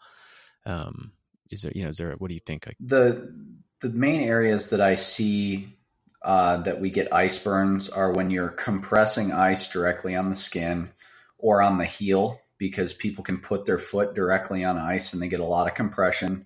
Um, 0.65 1.11
is 1.51 1.61
there 1.61 1.71
you 1.75 1.83
know 1.83 1.89
is 1.89 1.97
there 1.97 2.13
what 2.13 2.29
do 2.29 2.33
you 2.33 2.41
think? 2.45 2.65
Like 2.65 2.77
the 2.79 3.33
the 3.81 3.89
main 3.89 4.21
areas 4.21 4.69
that 4.69 4.81
I 4.81 4.95
see 4.95 5.75
uh, 6.21 6.57
that 6.57 6.81
we 6.81 6.89
get 6.89 7.13
ice 7.13 7.37
burns 7.37 7.89
are 7.89 8.11
when 8.11 8.31
you're 8.31 8.49
compressing 8.49 9.31
ice 9.31 9.69
directly 9.69 10.15
on 10.15 10.29
the 10.29 10.35
skin 10.35 10.89
or 11.37 11.61
on 11.61 11.77
the 11.77 11.85
heel 11.85 12.41
because 12.57 12.93
people 12.93 13.23
can 13.23 13.39
put 13.39 13.65
their 13.65 13.77
foot 13.77 14.15
directly 14.15 14.63
on 14.63 14.77
ice 14.77 15.13
and 15.13 15.21
they 15.21 15.27
get 15.27 15.39
a 15.39 15.45
lot 15.45 15.67
of 15.67 15.75
compression. 15.75 16.45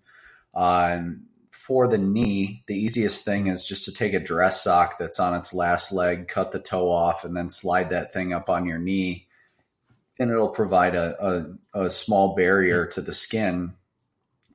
Uh, 0.54 1.00
for 1.52 1.88
the 1.88 1.98
knee, 1.98 2.64
the 2.66 2.76
easiest 2.76 3.24
thing 3.24 3.48
is 3.48 3.66
just 3.66 3.86
to 3.86 3.94
take 3.94 4.14
a 4.14 4.20
dress 4.20 4.64
sock 4.64 4.98
that's 4.98 5.20
on 5.20 5.36
its 5.36 5.54
last 5.54 5.92
leg, 5.92 6.28
cut 6.28 6.52
the 6.52 6.60
toe 6.60 6.90
off, 6.90 7.26
and 7.26 7.36
then 7.38 7.50
slide 7.50 7.92
that 7.92 8.12
thing 8.12 8.34
up 8.34 8.50
on 8.50 8.66
your 8.66 8.80
knee. 8.80 9.28
And 10.20 10.32
it'll 10.32 10.50
provide 10.50 10.96
a, 10.96 11.54
a, 11.74 11.86
a 11.86 11.90
small 11.90 12.36
barrier 12.36 12.88
to 12.88 13.02
the 13.02 13.14
skin. 13.14 13.74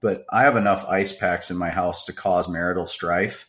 But 0.00 0.24
I 0.30 0.42
have 0.42 0.56
enough 0.56 0.84
ice 0.88 1.12
packs 1.12 1.50
in 1.50 1.56
my 1.56 1.70
house 1.70 2.04
to 2.04 2.12
cause 2.12 2.48
marital 2.48 2.84
strife. 2.84 3.48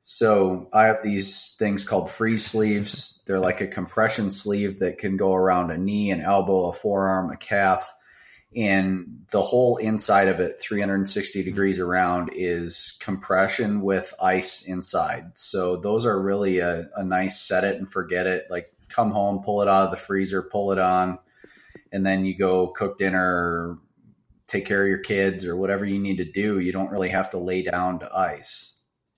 So 0.00 0.68
I 0.72 0.86
have 0.86 1.02
these 1.02 1.54
things 1.58 1.84
called 1.84 2.10
freeze 2.10 2.44
sleeves 2.44 3.20
they're 3.30 3.38
like 3.38 3.60
a 3.60 3.68
compression 3.68 4.32
sleeve 4.32 4.80
that 4.80 4.98
can 4.98 5.16
go 5.16 5.34
around 5.34 5.70
a 5.70 5.78
knee, 5.78 6.10
an 6.10 6.20
elbow, 6.20 6.64
a 6.64 6.72
forearm, 6.72 7.30
a 7.30 7.36
calf. 7.36 7.94
And 8.56 9.24
the 9.30 9.40
whole 9.40 9.76
inside 9.76 10.26
of 10.26 10.40
it, 10.40 10.60
360 10.60 11.44
degrees 11.44 11.78
around, 11.78 12.30
is 12.34 12.98
compression 12.98 13.82
with 13.82 14.12
ice 14.20 14.62
inside. 14.62 15.38
So 15.38 15.76
those 15.76 16.04
are 16.06 16.20
really 16.20 16.58
a, 16.58 16.88
a 16.96 17.04
nice 17.04 17.40
set 17.40 17.62
it 17.62 17.76
and 17.76 17.88
forget 17.88 18.26
it. 18.26 18.46
Like 18.50 18.72
come 18.88 19.12
home, 19.12 19.44
pull 19.44 19.62
it 19.62 19.68
out 19.68 19.84
of 19.84 19.92
the 19.92 19.96
freezer, 19.96 20.42
pull 20.42 20.72
it 20.72 20.80
on, 20.80 21.20
and 21.92 22.04
then 22.04 22.24
you 22.24 22.36
go 22.36 22.66
cook 22.66 22.98
dinner, 22.98 23.78
take 24.48 24.66
care 24.66 24.82
of 24.82 24.88
your 24.88 24.98
kids, 24.98 25.44
or 25.44 25.56
whatever 25.56 25.84
you 25.84 26.00
need 26.00 26.16
to 26.16 26.24
do. 26.24 26.58
You 26.58 26.72
don't 26.72 26.90
really 26.90 27.10
have 27.10 27.30
to 27.30 27.38
lay 27.38 27.62
down 27.62 28.00
to 28.00 28.12
ice. 28.12 28.69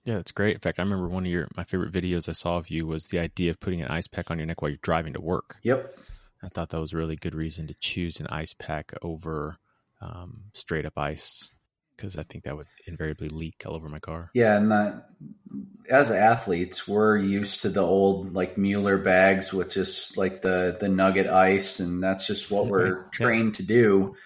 Yeah, 0.05 0.17
that's 0.17 0.33
great. 0.33 0.55
In 0.55 0.61
fact, 0.61 0.79
I 0.79 0.83
remember 0.83 1.09
one 1.09 1.25
of 1.25 1.33
your 1.33 1.49
my 1.57 1.65
favorite 1.65 1.93
videos 1.93 2.29
I 2.29 2.33
saw 2.33 2.57
of 2.57 2.71
you 2.71 2.87
was 2.87 3.07
the 3.07 3.19
idea 3.19 3.51
of 3.51 3.61
putting 3.61 3.83
an 3.83 3.89
ice 3.89 4.09
pack 4.09 4.31
on 4.31 4.39
your 4.39 4.47
neck 4.47 4.61
while 4.61 4.71
you're 4.71 4.79
driving 4.83 5.13
to 5.13 5.21
work. 5.21 5.57
Yep. 5.63 5.99
I 6.43 6.49
thought 6.49 6.71
that 6.71 6.81
was 6.81 6.93
a 6.93 6.97
really 6.97 7.17
good 7.17 7.35
reason 7.35 7.69
to 7.69 7.75
choose 7.75 8.19
an 8.19 8.27
ice 8.27 8.53
pack 8.53 8.93
over 9.03 9.59
um, 10.01 10.45
straight 10.55 10.87
up 10.87 10.99
ice 10.99 11.55
because 11.97 12.17
I 12.17 12.25
think 12.25 12.45
that 12.45 12.57
would 12.57 12.67
invariably 12.87 13.29
leak 13.29 13.63
all 13.65 13.77
over 13.77 13.89
my 13.89 14.01
car. 14.01 14.31
Yeah, 14.35 14.57
and 14.57 14.73
that, 14.73 15.07
as 15.89 16.11
athletes, 16.11 16.89
we're 16.89 17.17
used 17.17 17.63
to 17.63 17.69
the 17.69 17.83
old 17.83 18.35
like 18.35 18.59
Mueller 18.59 18.99
bags 18.99 19.53
with 19.53 19.71
just 19.71 20.17
like 20.19 20.43
the 20.43 20.77
the 20.81 20.89
nugget 20.89 21.29
ice, 21.29 21.79
and 21.79 22.03
that's 22.03 22.27
just 22.27 22.51
what 22.51 22.67
we're 22.67 23.05
trained 23.11 23.55
to 23.55 23.63
do. 23.63 24.17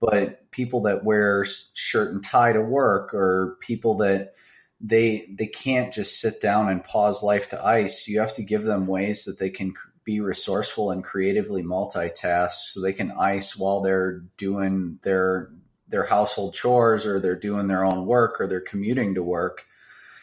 But 0.00 0.50
people 0.50 0.82
that 0.82 1.04
wear 1.04 1.46
shirt 1.74 2.12
and 2.12 2.24
tie 2.24 2.54
to 2.54 2.60
work, 2.60 3.14
or 3.14 3.56
people 3.60 3.98
that 3.98 4.34
they 4.82 5.28
they 5.32 5.46
can't 5.46 5.92
just 5.92 6.20
sit 6.20 6.40
down 6.40 6.68
and 6.68 6.84
pause 6.84 7.22
life 7.22 7.48
to 7.50 7.64
ice. 7.64 8.08
You 8.08 8.20
have 8.20 8.32
to 8.34 8.42
give 8.42 8.64
them 8.64 8.86
ways 8.86 9.24
that 9.24 9.38
they 9.38 9.50
can 9.50 9.74
be 10.04 10.20
resourceful 10.20 10.90
and 10.90 11.04
creatively 11.04 11.62
multitask, 11.62 12.50
so 12.50 12.80
they 12.80 12.92
can 12.92 13.12
ice 13.12 13.56
while 13.56 13.80
they're 13.80 14.24
doing 14.36 14.98
their 15.02 15.50
their 15.88 16.04
household 16.04 16.54
chores 16.54 17.06
or 17.06 17.20
they're 17.20 17.38
doing 17.38 17.68
their 17.68 17.84
own 17.84 18.06
work 18.06 18.40
or 18.40 18.46
they're 18.48 18.60
commuting 18.60 19.14
to 19.14 19.22
work, 19.22 19.64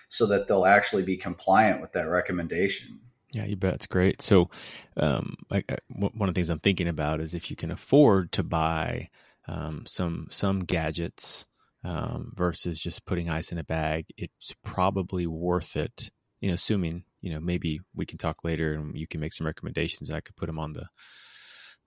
so 0.09 0.25
that 0.25 0.47
they'll 0.47 0.65
actually 0.65 1.03
be 1.03 1.15
compliant 1.15 1.79
with 1.79 1.93
that 1.93 2.09
recommendation. 2.09 2.99
Yeah, 3.31 3.45
you 3.45 3.55
bet. 3.55 3.75
It's 3.75 3.85
great. 3.85 4.21
So, 4.21 4.49
um, 4.97 5.35
uh, 5.51 5.61
one 5.87 6.27
of 6.27 6.33
the 6.33 6.39
things 6.39 6.49
I'm 6.49 6.59
thinking 6.59 6.87
about 6.87 7.21
is 7.21 7.33
if 7.33 7.49
you 7.49 7.55
can 7.55 7.71
afford 7.71 8.31
to 8.33 8.43
buy 8.43 9.09
um, 9.47 9.85
some 9.85 10.27
some 10.31 10.65
gadgets 10.65 11.45
um, 11.83 12.33
versus 12.35 12.79
just 12.79 13.05
putting 13.05 13.29
ice 13.29 13.51
in 13.51 13.57
a 13.57 13.63
bag, 13.63 14.05
it's 14.17 14.53
probably 14.63 15.27
worth 15.27 15.75
it. 15.75 16.11
You 16.41 16.49
know, 16.49 16.55
assuming 16.55 17.03
you 17.21 17.31
know 17.31 17.39
maybe 17.39 17.81
we 17.95 18.05
can 18.05 18.17
talk 18.17 18.43
later 18.43 18.73
and 18.73 18.97
you 18.97 19.07
can 19.07 19.19
make 19.19 19.33
some 19.33 19.47
recommendations. 19.47 20.09
I 20.09 20.21
could 20.21 20.35
put 20.35 20.47
them 20.47 20.59
on 20.59 20.73
the 20.73 20.87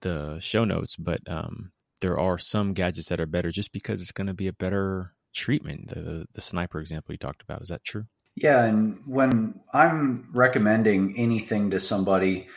the 0.01 0.39
show 0.39 0.65
notes, 0.65 0.95
but 0.95 1.21
um, 1.27 1.71
there 2.01 2.19
are 2.19 2.37
some 2.37 2.73
gadgets 2.73 3.09
that 3.09 3.19
are 3.19 3.25
better 3.25 3.51
just 3.51 3.71
because 3.71 4.01
it's 4.01 4.11
going 4.11 4.27
to 4.27 4.33
be 4.33 4.47
a 4.47 4.53
better 4.53 5.13
treatment. 5.33 5.87
The 5.87 6.27
the 6.33 6.41
sniper 6.41 6.79
example 6.79 7.13
you 7.13 7.17
talked 7.17 7.41
about 7.41 7.61
is 7.61 7.69
that 7.69 7.83
true? 7.83 8.03
Yeah, 8.35 8.65
and 8.65 8.99
when 9.05 9.59
I'm 9.73 10.27
recommending 10.33 11.15
anything 11.17 11.69
to 11.71 11.79
somebody, 11.79 12.47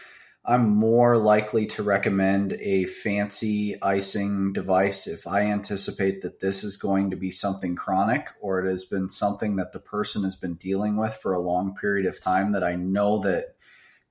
I'm 0.48 0.76
more 0.76 1.18
likely 1.18 1.66
to 1.66 1.82
recommend 1.82 2.52
a 2.52 2.84
fancy 2.84 3.82
icing 3.82 4.52
device 4.52 5.08
if 5.08 5.26
I 5.26 5.46
anticipate 5.46 6.22
that 6.22 6.38
this 6.38 6.62
is 6.62 6.76
going 6.76 7.10
to 7.10 7.16
be 7.16 7.32
something 7.32 7.74
chronic 7.74 8.28
or 8.40 8.64
it 8.64 8.70
has 8.70 8.84
been 8.84 9.08
something 9.10 9.56
that 9.56 9.72
the 9.72 9.80
person 9.80 10.22
has 10.22 10.36
been 10.36 10.54
dealing 10.54 10.96
with 10.96 11.14
for 11.14 11.32
a 11.32 11.40
long 11.40 11.74
period 11.74 12.06
of 12.06 12.20
time 12.20 12.52
that 12.52 12.62
I 12.62 12.76
know 12.76 13.18
that 13.20 13.56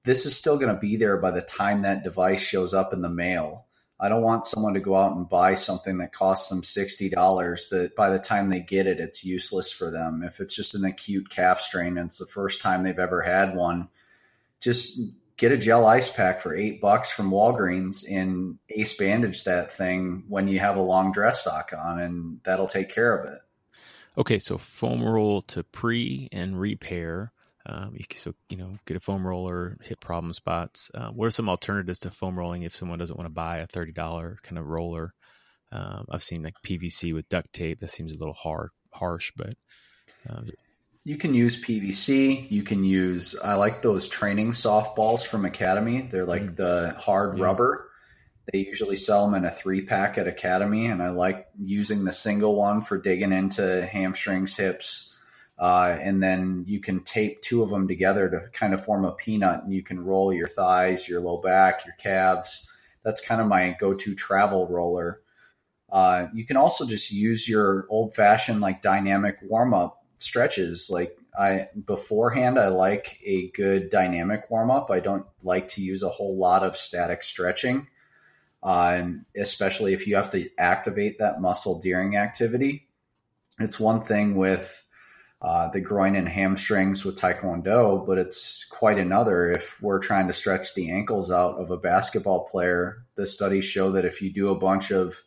this 0.03 0.25
is 0.25 0.35
still 0.35 0.57
going 0.57 0.75
to 0.75 0.79
be 0.79 0.97
there 0.97 1.21
by 1.21 1.31
the 1.31 1.41
time 1.41 1.83
that 1.83 2.03
device 2.03 2.41
shows 2.41 2.73
up 2.73 2.91
in 2.91 2.99
the 2.99 3.09
mail. 3.09 3.65
I 3.97 4.09
don't 4.09 4.21
want 4.21 4.43
someone 4.43 4.73
to 4.73 4.81
go 4.81 4.97
out 4.97 5.15
and 5.15 5.29
buy 5.29 5.53
something 5.53 5.99
that 5.99 6.11
costs 6.11 6.49
them 6.49 6.63
$60 6.63 7.69
that 7.69 7.95
by 7.95 8.09
the 8.09 8.19
time 8.19 8.49
they 8.49 8.59
get 8.59 8.87
it, 8.87 8.99
it's 8.99 9.23
useless 9.23 9.71
for 9.71 9.89
them. 9.89 10.21
If 10.21 10.41
it's 10.41 10.53
just 10.53 10.75
an 10.75 10.83
acute 10.83 11.29
calf 11.29 11.61
strain 11.61 11.97
and 11.97 12.07
it's 12.07 12.17
the 12.17 12.25
first 12.25 12.59
time 12.59 12.83
they've 12.83 12.99
ever 12.99 13.21
had 13.21 13.55
one, 13.55 13.87
just 14.59 14.99
get 15.37 15.51
a 15.51 15.57
gel 15.57 15.85
ice 15.85 16.09
pack 16.09 16.39
for 16.39 16.55
eight 16.55 16.79
bucks 16.79 17.11
from 17.11 17.31
Walgreens 17.31 18.03
and 18.09 18.57
ace 18.69 18.93
bandage 18.93 19.43
that 19.43 19.71
thing 19.71 20.23
when 20.27 20.47
you 20.47 20.59
have 20.59 20.77
a 20.77 20.81
long 20.81 21.11
dress 21.11 21.43
sock 21.43 21.73
on, 21.77 21.99
and 21.99 22.39
that'll 22.43 22.67
take 22.67 22.89
care 22.89 23.17
of 23.17 23.33
it. 23.33 23.39
Okay, 24.17 24.39
so 24.39 24.57
foam 24.57 25.03
roll 25.03 25.41
to 25.43 25.63
pre 25.63 26.29
and 26.31 26.59
repair. 26.59 27.33
Um, 27.67 27.97
so 28.13 28.33
you 28.49 28.57
know, 28.57 28.77
get 28.85 28.97
a 28.97 28.99
foam 28.99 29.25
roller, 29.25 29.77
hit 29.81 29.99
problem 29.99 30.33
spots. 30.33 30.89
Uh, 30.93 31.09
what 31.09 31.25
are 31.25 31.31
some 31.31 31.49
alternatives 31.49 31.99
to 31.99 32.11
foam 32.11 32.37
rolling 32.37 32.61
if 32.61 32.75
someone 32.75 32.99
doesn't 32.99 33.17
want 33.17 33.25
to 33.25 33.33
buy 33.33 33.57
a 33.57 33.67
thirty 33.67 33.91
dollar 33.91 34.37
kind 34.43 34.57
of 34.57 34.67
roller? 34.67 35.13
Um, 35.71 36.05
I've 36.09 36.23
seen 36.23 36.43
like 36.43 36.53
PVC 36.65 37.13
with 37.13 37.27
duct 37.27 37.51
tape. 37.51 37.79
That 37.79 37.91
seems 37.91 38.13
a 38.13 38.19
little 38.19 38.35
hard, 38.35 38.69
harsh, 38.93 39.31
but 39.35 39.55
um, 40.29 40.47
you 41.05 41.17
can 41.17 41.35
use 41.35 41.61
PVC. 41.61 42.49
You 42.49 42.63
can 42.63 42.83
use, 42.83 43.35
I 43.41 43.53
like 43.53 43.83
those 43.83 44.07
training 44.07 44.51
softballs 44.51 45.25
from 45.25 45.45
Academy. 45.45 46.01
They're 46.11 46.25
like 46.25 46.41
mm. 46.41 46.55
the 46.55 46.95
hard 46.97 47.37
yeah. 47.37 47.43
rubber. 47.45 47.89
They 48.51 48.59
usually 48.59 48.95
sell 48.95 49.25
them 49.25 49.35
in 49.35 49.45
a 49.45 49.51
three 49.51 49.85
pack 49.85 50.17
at 50.17 50.27
Academy. 50.27 50.87
And 50.87 51.03
I 51.03 51.09
like 51.09 51.47
using 51.59 52.03
the 52.03 52.11
single 52.11 52.55
one 52.55 52.81
for 52.81 52.97
digging 52.97 53.31
into 53.31 53.85
hamstrings, 53.85 54.57
hips. 54.57 55.15
Uh, 55.59 55.95
and 56.01 56.21
then 56.21 56.65
you 56.67 56.81
can 56.81 57.03
tape 57.03 57.39
two 57.41 57.61
of 57.61 57.69
them 57.69 57.87
together 57.87 58.27
to 58.27 58.49
kind 58.49 58.73
of 58.73 58.83
form 58.83 59.05
a 59.05 59.11
peanut 59.11 59.63
and 59.63 59.71
you 59.71 59.83
can 59.83 60.03
roll 60.03 60.33
your 60.33 60.47
thighs, 60.47 61.07
your 61.07 61.21
low 61.21 61.37
back, 61.39 61.85
your 61.85 61.95
calves. 61.95 62.67
That's 63.03 63.21
kind 63.21 63.39
of 63.39 63.47
my 63.47 63.75
go 63.79 63.93
to 63.93 64.15
travel 64.15 64.67
roller. 64.67 65.21
Uh, 65.89 66.27
you 66.33 66.45
can 66.47 66.57
also 66.57 66.85
just 66.87 67.11
use 67.11 67.47
your 67.47 67.85
old 67.89 68.15
fashioned 68.15 68.59
like 68.59 68.81
dynamic 68.81 69.37
warm 69.43 69.73
up 69.73 70.01
stretches. 70.17 70.89
Like 70.89 71.17
I 71.37 71.69
beforehand, 71.85 72.59
I 72.59 72.67
like 72.67 73.19
a 73.23 73.49
good 73.51 73.89
dynamic 73.89 74.49
warm 74.49 74.71
up. 74.71 74.91
I 74.91 74.99
don't 74.99 75.25
like 75.43 75.67
to 75.69 75.81
use 75.81 76.03
a 76.03 76.09
whole 76.09 76.37
lot 76.37 76.63
of 76.63 76.77
static 76.77 77.23
stretching, 77.23 77.87
uh, 78.63 79.03
especially 79.35 79.93
if 79.93 80.07
you 80.07 80.15
have 80.15 80.31
to 80.31 80.49
activate 80.57 81.19
that 81.19 81.41
muscle 81.41 81.79
during 81.79 82.17
activity. 82.17 82.87
It's 83.59 83.79
one 83.79 84.01
thing 84.01 84.35
with 84.35 84.83
uh, 85.41 85.69
the 85.69 85.81
groin 85.81 86.15
and 86.15 86.27
hamstrings 86.27 87.05
with 87.05 87.19
Taekwondo, 87.19 88.05
but 88.05 88.17
it's 88.17 88.65
quite 88.65 88.97
another 88.97 89.51
if 89.51 89.81
we're 89.81 89.99
trying 89.99 90.27
to 90.27 90.33
stretch 90.33 90.73
the 90.73 90.89
ankles 90.91 91.29
out 91.29 91.59
of 91.59 91.71
a 91.71 91.77
basketball 91.77 92.45
player. 92.45 93.03
The 93.15 93.27
studies 93.27 93.65
show 93.65 93.91
that 93.91 94.05
if 94.05 94.21
you 94.21 94.31
do 94.31 94.49
a 94.49 94.57
bunch 94.57 94.91
of 94.91 95.21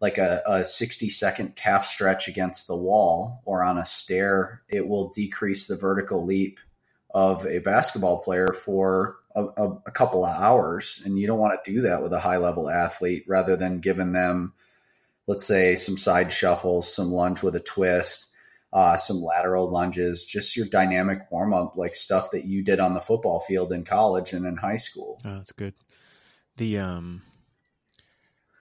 like 0.00 0.18
a, 0.18 0.42
a 0.46 0.64
60 0.64 1.10
second 1.10 1.56
calf 1.56 1.86
stretch 1.86 2.28
against 2.28 2.66
the 2.66 2.76
wall 2.76 3.42
or 3.44 3.62
on 3.62 3.78
a 3.78 3.84
stair, 3.84 4.62
it 4.68 4.86
will 4.86 5.08
decrease 5.10 5.66
the 5.66 5.76
vertical 5.76 6.24
leap 6.24 6.60
of 7.10 7.46
a 7.46 7.58
basketball 7.58 8.20
player 8.20 8.52
for 8.52 9.16
a, 9.34 9.44
a, 9.44 9.82
a 9.86 9.90
couple 9.90 10.24
of 10.24 10.36
hours. 10.36 11.02
And 11.04 11.18
you 11.18 11.26
don't 11.26 11.38
want 11.38 11.58
to 11.64 11.72
do 11.72 11.80
that 11.82 12.02
with 12.02 12.12
a 12.12 12.20
high 12.20 12.36
level 12.36 12.70
athlete 12.70 13.24
rather 13.26 13.56
than 13.56 13.80
giving 13.80 14.12
them, 14.12 14.52
let's 15.26 15.46
say, 15.46 15.74
some 15.74 15.98
side 15.98 16.32
shuffles, 16.32 16.94
some 16.94 17.10
lunge 17.10 17.42
with 17.42 17.56
a 17.56 17.60
twist. 17.60 18.26
Uh, 18.70 18.98
some 18.98 19.22
lateral 19.22 19.70
lunges, 19.70 20.26
just 20.26 20.54
your 20.54 20.66
dynamic 20.66 21.20
warm 21.30 21.54
up, 21.54 21.78
like 21.78 21.94
stuff 21.94 22.32
that 22.32 22.44
you 22.44 22.62
did 22.62 22.78
on 22.78 22.92
the 22.92 23.00
football 23.00 23.40
field 23.40 23.72
in 23.72 23.82
college 23.82 24.34
and 24.34 24.44
in 24.44 24.58
high 24.58 24.76
school. 24.76 25.18
Oh, 25.24 25.36
that's 25.36 25.52
good. 25.52 25.72
The 26.58 26.76
um, 26.76 27.22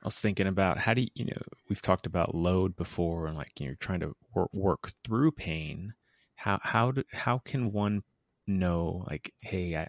I 0.03 0.07
was 0.07 0.19
thinking 0.19 0.47
about 0.47 0.77
how 0.77 0.93
do 0.93 1.01
you, 1.01 1.07
you 1.15 1.25
know, 1.25 1.41
we've 1.69 1.81
talked 1.81 2.05
about 2.05 2.35
load 2.35 2.75
before 2.75 3.27
and 3.27 3.35
like 3.37 3.51
you're 3.59 3.75
trying 3.75 4.01
to 4.01 4.15
work, 4.33 4.53
work 4.53 4.91
through 5.03 5.31
pain. 5.31 5.93
How, 6.35 6.59
how, 6.61 6.91
do, 6.91 7.03
how 7.11 7.39
can 7.39 7.71
one 7.71 8.03
know 8.45 9.05
like, 9.09 9.33
Hey, 9.39 9.75
I, 9.75 9.87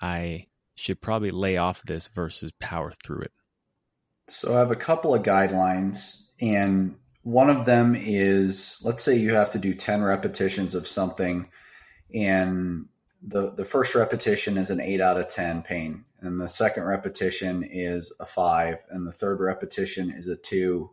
I 0.00 0.46
should 0.74 1.00
probably 1.00 1.30
lay 1.30 1.56
off 1.56 1.82
this 1.82 2.08
versus 2.08 2.52
power 2.60 2.92
through 3.02 3.22
it? 3.22 3.32
So 4.28 4.54
I 4.54 4.58
have 4.58 4.70
a 4.70 4.76
couple 4.76 5.14
of 5.14 5.22
guidelines 5.22 6.22
and 6.40 6.96
one 7.22 7.50
of 7.50 7.64
them 7.64 7.94
is 7.94 8.80
let's 8.84 9.02
say 9.02 9.16
you 9.16 9.34
have 9.34 9.50
to 9.50 9.58
do 9.58 9.74
10 9.74 10.02
repetitions 10.02 10.74
of 10.74 10.86
something 10.86 11.50
and 12.14 12.86
the 13.22 13.50
the 13.50 13.64
first 13.64 13.94
repetition 13.94 14.56
is 14.56 14.70
an 14.70 14.80
8 14.80 15.00
out 15.00 15.18
of 15.18 15.28
10 15.28 15.62
pain 15.62 16.04
and 16.20 16.40
the 16.40 16.48
second 16.48 16.84
repetition 16.84 17.62
is 17.62 18.12
a 18.20 18.26
five, 18.26 18.84
and 18.90 19.06
the 19.06 19.12
third 19.12 19.40
repetition 19.40 20.10
is 20.10 20.28
a 20.28 20.36
two, 20.36 20.90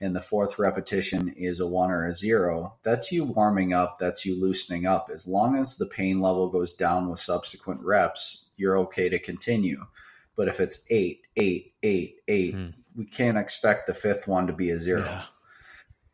and 0.00 0.14
the 0.14 0.20
fourth 0.20 0.58
repetition 0.58 1.34
is 1.36 1.60
a 1.60 1.66
one 1.66 1.90
or 1.90 2.06
a 2.06 2.12
zero. 2.12 2.76
That's 2.84 3.10
you 3.10 3.24
warming 3.24 3.72
up, 3.72 3.96
that's 3.98 4.24
you 4.24 4.40
loosening 4.40 4.86
up. 4.86 5.08
As 5.12 5.26
long 5.26 5.56
as 5.56 5.76
the 5.76 5.86
pain 5.86 6.20
level 6.20 6.48
goes 6.48 6.74
down 6.74 7.10
with 7.10 7.18
subsequent 7.18 7.80
reps, 7.82 8.48
you're 8.56 8.78
okay 8.78 9.08
to 9.08 9.18
continue. 9.18 9.84
But 10.36 10.48
if 10.48 10.60
it's 10.60 10.84
eight, 10.90 11.22
eight, 11.36 11.74
eight, 11.82 12.16
eight, 12.28 12.54
mm. 12.54 12.74
we 12.94 13.06
can't 13.06 13.36
expect 13.36 13.88
the 13.88 13.94
fifth 13.94 14.28
one 14.28 14.46
to 14.46 14.52
be 14.52 14.70
a 14.70 14.78
zero. 14.78 15.04
Yeah. 15.04 15.24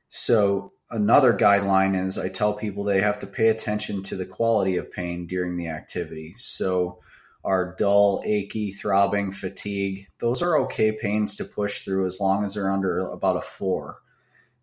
So 0.09 0.73
another 0.91 1.37
guideline 1.37 2.07
is 2.07 2.19
I 2.19 2.29
tell 2.31 2.55
people 2.55 2.85
they 2.85 3.03
have 3.03 3.19
to 3.19 3.27
pay 3.27 3.49
attention 3.49 4.03
to 4.05 4.17
the 4.17 4.25
quality 4.25 4.77
of 4.79 4.91
pain 4.91 5.27
during 5.27 5.59
the 5.59 5.69
activity. 5.69 6.33
So 6.37 7.01
are 7.45 7.75
dull, 7.79 8.23
achy, 8.25 8.71
throbbing, 8.71 9.33
fatigue. 9.33 10.09
Those 10.19 10.43
are 10.43 10.59
okay 10.61 10.93
pains 10.93 11.37
to 11.37 11.45
push 11.45 11.83
through 11.83 12.07
as 12.07 12.21
long 12.21 12.45
as 12.45 12.55
they're 12.55 12.71
under 12.71 13.01
about 13.01 13.37
a 13.37 13.41
four. 13.41 13.99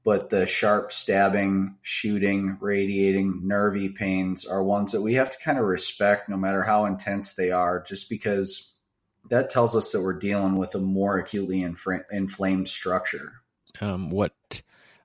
But 0.03 0.31
the 0.31 0.47
sharp 0.47 0.91
stabbing, 0.91 1.75
shooting, 1.83 2.57
radiating, 2.59 3.41
nervy 3.43 3.89
pains 3.89 4.45
are 4.45 4.63
ones 4.63 4.93
that 4.93 5.01
we 5.01 5.13
have 5.13 5.29
to 5.29 5.37
kind 5.43 5.59
of 5.59 5.65
respect 5.65 6.27
no 6.27 6.37
matter 6.37 6.63
how 6.63 6.85
intense 6.85 7.33
they 7.35 7.51
are, 7.51 7.83
just 7.83 8.09
because 8.09 8.73
that 9.29 9.51
tells 9.51 9.75
us 9.75 9.91
that 9.91 10.01
we're 10.01 10.17
dealing 10.17 10.55
with 10.55 10.73
a 10.73 10.79
more 10.79 11.19
acutely 11.19 11.61
inflamed 11.61 12.67
structure. 12.67 13.33
Um, 13.79 14.09
what 14.09 14.33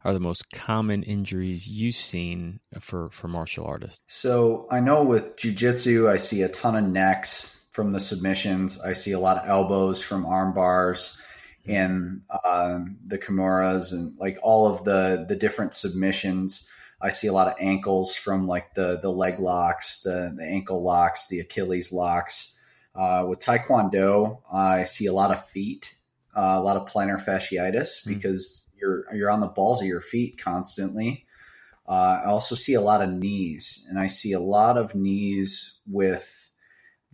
are 0.02 0.14
the 0.14 0.20
most 0.20 0.50
common 0.50 1.02
injuries 1.02 1.68
you've 1.68 1.94
seen 1.94 2.60
for, 2.80 3.10
for 3.10 3.28
martial 3.28 3.66
artists? 3.66 4.00
So 4.06 4.66
I 4.70 4.80
know 4.80 5.02
with 5.02 5.36
jujitsu, 5.36 6.08
I 6.08 6.16
see 6.16 6.42
a 6.42 6.48
ton 6.48 6.76
of 6.76 6.84
necks, 6.84 7.55
from 7.76 7.90
the 7.90 8.00
submissions. 8.00 8.80
I 8.80 8.94
see 8.94 9.12
a 9.12 9.20
lot 9.20 9.36
of 9.36 9.50
elbows 9.50 10.00
from 10.00 10.24
arm 10.24 10.54
bars 10.54 11.20
and 11.66 12.22
uh, 12.30 12.78
the 13.06 13.18
Kimuras 13.18 13.92
and 13.92 14.16
like 14.18 14.38
all 14.42 14.66
of 14.66 14.82
the 14.84 15.26
the 15.28 15.36
different 15.36 15.74
submissions. 15.74 16.66
I 17.02 17.10
see 17.10 17.26
a 17.26 17.34
lot 17.34 17.48
of 17.48 17.54
ankles 17.60 18.16
from 18.16 18.48
like 18.48 18.72
the 18.72 18.98
the 19.02 19.12
leg 19.12 19.38
locks, 19.40 20.00
the 20.00 20.32
the 20.34 20.42
ankle 20.42 20.82
locks, 20.82 21.26
the 21.26 21.40
Achilles 21.40 21.92
locks. 21.92 22.54
Uh, 22.94 23.26
with 23.28 23.40
Taekwondo, 23.40 24.40
I 24.50 24.84
see 24.84 25.04
a 25.04 25.12
lot 25.12 25.30
of 25.30 25.46
feet, 25.46 25.94
uh, 26.34 26.56
a 26.56 26.62
lot 26.62 26.78
of 26.78 26.90
plantar 26.90 27.22
fasciitis 27.22 28.00
mm-hmm. 28.00 28.14
because 28.14 28.66
you're 28.74 29.04
you're 29.14 29.30
on 29.30 29.40
the 29.40 29.48
balls 29.48 29.82
of 29.82 29.86
your 29.86 30.00
feet 30.00 30.42
constantly. 30.42 31.26
Uh, 31.86 32.22
I 32.24 32.28
also 32.28 32.54
see 32.54 32.72
a 32.72 32.80
lot 32.80 33.02
of 33.02 33.12
knees, 33.12 33.86
and 33.90 33.98
I 33.98 34.06
see 34.06 34.32
a 34.32 34.40
lot 34.40 34.78
of 34.78 34.94
knees 34.94 35.78
with 35.86 36.35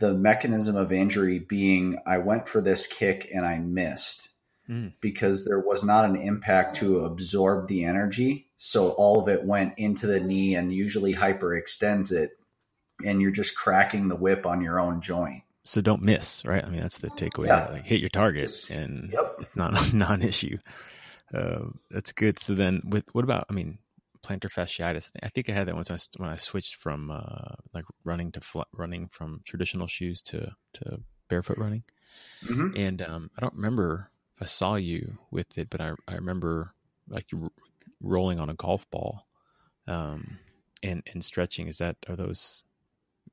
the 0.03 0.13
mechanism 0.13 0.75
of 0.75 0.91
injury 0.91 1.39
being 1.39 1.97
I 2.05 2.19
went 2.19 2.49
for 2.49 2.61
this 2.61 2.89
kick 2.89 3.31
and 3.33 3.47
I 3.47 3.59
missed 3.59 4.31
mm. 4.69 4.93
because 5.01 5.45
there 5.45 5.61
was 5.61 5.85
not 5.85 6.05
an 6.05 6.17
impact 6.17 6.75
to 6.79 7.05
absorb 7.05 7.69
the 7.69 7.85
energy. 7.85 8.49
So 8.57 8.91
all 8.91 9.21
of 9.21 9.29
it 9.29 9.45
went 9.45 9.75
into 9.79 10.09
the 10.09 10.19
knee 10.19 10.57
and 10.57 10.73
usually 10.73 11.15
hyperextends 11.15 12.11
it. 12.11 12.33
And 13.05 13.23
you're 13.23 13.31
just 13.31 13.57
cracking 13.57 14.09
the 14.09 14.17
whip 14.17 14.45
on 14.45 14.61
your 14.61 14.81
own 14.81 15.01
joint. 15.01 15.45
So 15.63 15.81
don't 15.81 16.03
miss, 16.03 16.45
right? 16.45 16.65
I 16.65 16.69
mean, 16.69 16.81
that's 16.81 16.99
the 16.99 17.11
takeaway. 17.11 17.47
Yeah. 17.47 17.69
Like 17.69 17.85
hit 17.85 18.01
your 18.01 18.09
target, 18.09 18.69
and 18.71 19.11
yep. 19.13 19.37
it's 19.39 19.55
not 19.55 19.81
a 19.81 19.97
non-issue. 19.97 20.59
Uh, 21.33 21.67
that's 21.91 22.11
good. 22.11 22.41
So 22.41 22.55
then, 22.55 22.83
with 22.85 23.05
what 23.13 23.23
about? 23.23 23.47
I 23.49 23.53
mean, 23.53 23.79
plantar 24.23 24.51
fasciitis. 24.51 25.11
I 25.23 25.29
think 25.29 25.49
I 25.49 25.53
had 25.53 25.69
that 25.69 25.75
once 25.75 25.91
when 25.91 25.99
I, 25.99 26.23
when 26.23 26.31
I 26.31 26.37
switched 26.37 26.77
from 26.77 27.11
uh, 27.11 27.55
like 27.75 27.85
running 28.05 28.33
to 28.33 28.41
fl- 28.41 28.63
running 28.73 29.09
from 29.09 29.41
traditional 29.45 29.87
shoes 29.87 30.23
to 30.23 30.53
to 30.75 31.01
barefoot 31.29 31.59
running. 31.59 31.83
Mm-hmm. 32.45 32.77
And 32.77 33.03
um, 33.03 33.31
I 33.37 33.41
don't 33.41 33.55
remember 33.55 34.11
if 34.37 34.43
I 34.43 34.47
saw 34.47 34.77
you 34.77 35.19
with 35.31 35.59
it, 35.59 35.71
but 35.71 35.81
I 35.81 35.93
I 36.09 36.15
remember 36.15 36.75
like 37.09 37.33
you 37.33 37.51
rolling 38.01 38.39
on 38.39 38.49
a 38.49 38.55
golf 38.55 38.89
ball, 38.91 39.27
um, 39.87 40.39
and 40.83 41.03
and 41.13 41.25
stretching. 41.25 41.69
Is 41.69 41.79
that 41.79 41.97
are 42.09 42.17
those 42.17 42.63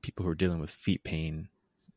people 0.02 0.23
who 0.23 0.32
are 0.32 0.36
dealing 0.36 0.60
with 0.60 0.69
feet 0.69 1.04
pain? 1.04 1.49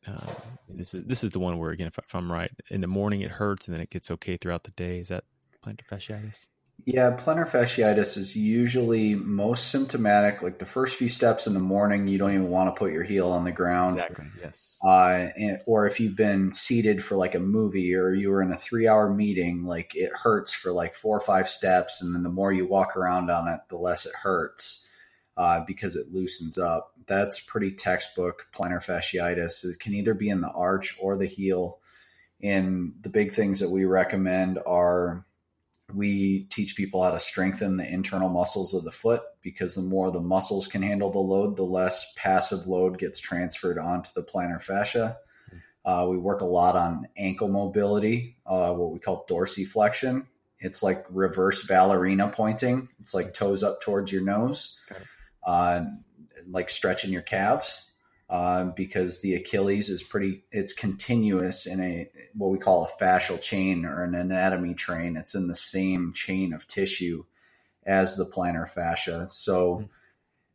Uh, 0.05 0.33
this 0.67 0.93
is 0.93 1.05
this 1.05 1.23
is 1.23 1.31
the 1.31 1.39
one 1.39 1.57
where 1.57 1.71
again, 1.71 1.87
if, 1.87 1.97
if 1.97 2.13
I'm 2.13 2.31
right, 2.31 2.51
in 2.69 2.81
the 2.81 2.87
morning 2.87 3.21
it 3.21 3.31
hurts 3.31 3.67
and 3.67 3.73
then 3.73 3.81
it 3.81 3.89
gets 3.89 4.11
okay 4.11 4.37
throughout 4.37 4.65
the 4.65 4.71
day. 4.71 4.99
Is 4.99 5.07
that 5.07 5.23
plantar 5.65 5.85
fasciitis? 5.89 6.49
Yeah, 6.85 7.15
plantar 7.15 7.47
fasciitis 7.47 8.17
is 8.17 8.35
usually 8.35 9.15
most 9.15 9.69
symptomatic. 9.69 10.41
Like 10.41 10.59
the 10.59 10.65
first 10.65 10.97
few 10.97 11.07
steps 11.07 11.47
in 11.47 11.53
the 11.53 11.61
morning, 11.61 12.07
you 12.07 12.17
don't 12.17 12.33
even 12.33 12.49
want 12.49 12.75
to 12.75 12.77
put 12.77 12.91
your 12.91 13.03
heel 13.03 13.31
on 13.31 13.45
the 13.45 13.51
ground. 13.51 13.97
Exactly. 13.97 14.25
Yes. 14.41 14.77
Uh, 14.83 15.27
and, 15.37 15.59
or 15.65 15.87
if 15.87 16.01
you've 16.01 16.17
been 16.17 16.51
seated 16.51 17.01
for 17.01 17.15
like 17.15 17.35
a 17.35 17.39
movie 17.39 17.95
or 17.95 18.13
you 18.13 18.29
were 18.29 18.41
in 18.41 18.51
a 18.51 18.57
three-hour 18.57 19.13
meeting, 19.13 19.65
like 19.65 19.95
it 19.95 20.11
hurts 20.13 20.51
for 20.51 20.73
like 20.73 20.95
four 20.95 21.15
or 21.15 21.21
five 21.21 21.47
steps, 21.47 22.01
and 22.01 22.13
then 22.13 22.23
the 22.23 22.29
more 22.29 22.51
you 22.51 22.67
walk 22.67 22.97
around 22.97 23.31
on 23.31 23.47
it, 23.47 23.61
the 23.69 23.77
less 23.77 24.05
it 24.05 24.13
hurts 24.13 24.85
uh, 25.37 25.61
because 25.65 25.95
it 25.95 26.11
loosens 26.11 26.57
up. 26.57 26.91
That's 27.07 27.39
pretty 27.39 27.71
textbook 27.71 28.47
plantar 28.53 28.83
fasciitis. 28.83 29.63
It 29.63 29.79
can 29.79 29.93
either 29.93 30.13
be 30.13 30.29
in 30.29 30.41
the 30.41 30.51
arch 30.51 30.97
or 30.99 31.15
the 31.15 31.27
heel. 31.27 31.79
And 32.41 32.95
the 32.99 33.09
big 33.09 33.31
things 33.31 33.61
that 33.61 33.69
we 33.69 33.85
recommend 33.85 34.59
are 34.65 35.25
we 35.91 36.45
teach 36.45 36.75
people 36.75 37.03
how 37.03 37.11
to 37.11 37.19
strengthen 37.19 37.77
the 37.77 37.87
internal 37.87 38.29
muscles 38.29 38.73
of 38.73 38.83
the 38.83 38.91
foot 38.91 39.21
because 39.41 39.75
the 39.75 39.81
more 39.81 40.11
the 40.11 40.21
muscles 40.21 40.67
can 40.67 40.81
handle 40.81 41.11
the 41.11 41.19
load, 41.19 41.55
the 41.55 41.63
less 41.63 42.13
passive 42.15 42.67
load 42.67 42.97
gets 42.97 43.19
transferred 43.19 43.77
onto 43.77 44.09
the 44.15 44.23
plantar 44.23 44.61
fascia. 44.61 45.17
Uh, 45.85 46.07
we 46.09 46.17
work 46.17 46.41
a 46.41 46.45
lot 46.45 46.77
on 46.77 47.07
ankle 47.17 47.49
mobility, 47.49 48.37
uh, 48.45 48.71
what 48.71 48.93
we 48.93 48.99
call 48.99 49.25
dorsiflexion. 49.29 50.25
It's 50.59 50.81
like 50.81 51.05
reverse 51.09 51.67
ballerina 51.67 52.29
pointing. 52.29 52.87
It's 53.01 53.13
like 53.13 53.33
toes 53.33 53.63
up 53.63 53.81
towards 53.81 54.09
your 54.09 54.23
nose, 54.23 54.79
uh, 55.45 55.81
like 56.47 56.69
stretching 56.69 57.11
your 57.11 57.21
calves 57.21 57.89
uh, 58.29 58.65
because 58.75 59.21
the 59.21 59.35
Achilles 59.35 59.89
is 59.89 60.01
pretty, 60.01 60.43
it's 60.51 60.73
continuous 60.73 61.65
in 61.65 61.79
a, 61.81 62.09
what 62.35 62.51
we 62.51 62.57
call 62.57 62.85
a 62.85 63.03
fascial 63.03 63.39
chain 63.39 63.85
or 63.85 64.03
an 64.03 64.15
anatomy 64.15 64.73
train. 64.73 65.17
It's 65.17 65.35
in 65.35 65.47
the 65.47 65.55
same 65.55 66.13
chain 66.13 66.53
of 66.53 66.67
tissue 66.67 67.25
as 67.85 68.15
the 68.15 68.25
plantar 68.25 68.67
fascia. 68.67 69.27
So 69.29 69.75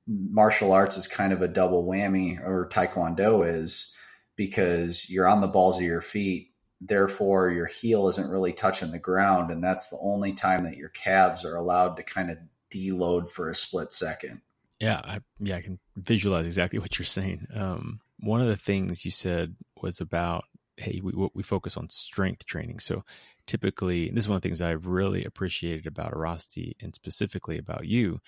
mm-hmm. 0.09 0.35
martial 0.35 0.72
arts 0.72 0.96
is 0.96 1.07
kind 1.07 1.33
of 1.33 1.42
a 1.42 1.48
double 1.48 1.85
whammy 1.85 2.40
or 2.42 2.68
Taekwondo 2.68 3.46
is 3.48 3.92
because 4.35 5.09
you're 5.11 5.28
on 5.28 5.40
the 5.40 5.46
balls 5.46 5.76
of 5.76 5.83
your 5.83 6.00
feet. 6.00 6.52
Therefore, 6.81 7.50
your 7.50 7.66
heel 7.66 8.09
isn't 8.09 8.31
really 8.31 8.52
touching 8.52 8.92
the 8.92 8.98
ground. 8.98 9.50
And 9.50 9.62
that's 9.62 9.88
the 9.88 9.98
only 10.00 10.33
time 10.33 10.64
that 10.64 10.76
your 10.76 10.90
calves 10.90 11.44
are 11.44 11.57
allowed 11.57 11.96
to 11.96 12.02
kind 12.02 12.31
of 12.31 12.38
deload 12.72 13.28
for 13.28 13.50
a 13.50 13.54
split 13.54 13.92
second. 13.92 14.40
Yeah, 14.81 15.01
I, 15.03 15.19
yeah, 15.41 15.57
I 15.57 15.61
can 15.61 15.79
visualize 15.97 16.47
exactly 16.47 16.79
what 16.79 16.99
you're 16.99 17.07
saying. 17.07 17.47
Um, 17.55 18.01
one 18.21 18.41
of 18.41 18.47
the 18.47 18.57
things 18.57 19.05
you 19.05 19.11
said 19.11 19.57
was 19.83 20.01
about, 20.01 20.45
hey, 20.77 21.01
we 21.03 21.12
we 21.35 21.43
focus 21.43 21.77
on 21.77 21.88
strength 21.88 22.47
training. 22.47 22.79
So 22.79 23.03
typically, 23.47 24.11
this 24.11 24.25
is 24.25 24.29
one 24.29 24.37
of 24.37 24.43
the 24.43 24.49
things 24.49 24.62
I've 24.62 24.87
really 24.87 25.25
appreciated 25.25 25.87
about 25.87 26.12
Airrosti 26.12 26.75
and 26.81 26.95
specifically 26.95 27.59
about 27.59 27.87
you, 27.87 28.21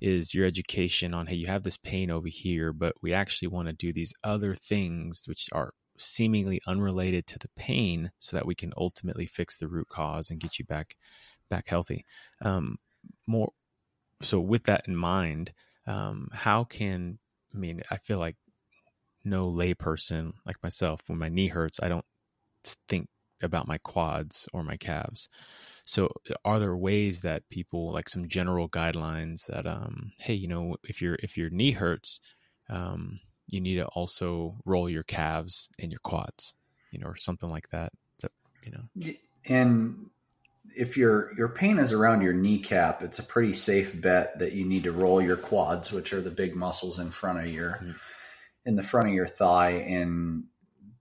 is 0.00 0.34
your 0.34 0.46
education 0.46 1.14
on, 1.14 1.26
hey, 1.26 1.36
you 1.36 1.46
have 1.46 1.62
this 1.62 1.78
pain 1.78 2.10
over 2.10 2.28
here, 2.28 2.72
but 2.72 2.94
we 3.02 3.14
actually 3.14 3.48
want 3.48 3.68
to 3.68 3.74
do 3.74 3.92
these 3.92 4.12
other 4.22 4.54
things 4.54 5.24
which 5.26 5.48
are 5.52 5.72
seemingly 5.96 6.60
unrelated 6.66 7.26
to 7.28 7.38
the 7.38 7.48
pain, 7.56 8.10
so 8.18 8.36
that 8.36 8.46
we 8.46 8.54
can 8.54 8.72
ultimately 8.76 9.26
fix 9.26 9.56
the 9.56 9.68
root 9.68 9.88
cause 9.88 10.30
and 10.30 10.40
get 10.40 10.58
you 10.58 10.66
back 10.66 10.96
back 11.48 11.66
healthy. 11.68 12.04
Um, 12.42 12.76
more 13.26 13.52
so, 14.22 14.40
with 14.40 14.64
that 14.64 14.86
in 14.88 14.96
mind 14.96 15.52
um, 15.86 16.28
how 16.32 16.64
can 16.64 17.18
I 17.54 17.58
mean? 17.58 17.82
I 17.90 17.98
feel 17.98 18.18
like 18.18 18.36
no 19.24 19.50
layperson 19.50 20.32
like 20.46 20.56
myself, 20.62 21.02
when 21.06 21.18
my 21.18 21.28
knee 21.28 21.48
hurts, 21.48 21.80
I 21.82 21.88
don't 21.88 22.04
think 22.88 23.08
about 23.42 23.68
my 23.68 23.78
quads 23.78 24.48
or 24.52 24.62
my 24.62 24.76
calves. 24.76 25.28
So, 25.84 26.10
are 26.44 26.58
there 26.58 26.76
ways 26.76 27.20
that 27.22 27.48
people 27.50 27.92
like 27.92 28.08
some 28.08 28.28
general 28.28 28.68
guidelines 28.68 29.46
that, 29.46 29.66
um, 29.66 30.12
hey, 30.18 30.34
you 30.34 30.48
know, 30.48 30.76
if 30.84 31.02
your 31.02 31.16
if 31.22 31.36
your 31.36 31.50
knee 31.50 31.72
hurts, 31.72 32.20
um, 32.70 33.20
you 33.46 33.60
need 33.60 33.76
to 33.76 33.86
also 33.88 34.56
roll 34.64 34.88
your 34.88 35.02
calves 35.02 35.68
and 35.78 35.92
your 35.92 36.00
quads, 36.02 36.54
you 36.90 36.98
know, 36.98 37.06
or 37.06 37.16
something 37.16 37.50
like 37.50 37.68
that. 37.70 37.92
You 38.64 38.72
know, 38.72 38.84
and 39.44 40.10
if 40.76 40.96
your 40.96 41.32
your 41.36 41.48
pain 41.48 41.78
is 41.78 41.92
around 41.92 42.22
your 42.22 42.32
kneecap, 42.32 43.02
it's 43.02 43.18
a 43.18 43.22
pretty 43.22 43.52
safe 43.52 44.00
bet 44.00 44.38
that 44.38 44.52
you 44.52 44.64
need 44.64 44.84
to 44.84 44.92
roll 44.92 45.20
your 45.20 45.36
quads, 45.36 45.92
which 45.92 46.12
are 46.12 46.20
the 46.20 46.30
big 46.30 46.56
muscles 46.56 46.98
in 46.98 47.10
front 47.10 47.38
of 47.38 47.52
your 47.52 47.72
mm-hmm. 47.72 47.92
in 48.64 48.76
the 48.76 48.82
front 48.82 49.08
of 49.08 49.14
your 49.14 49.26
thigh, 49.26 49.70
and 49.70 50.44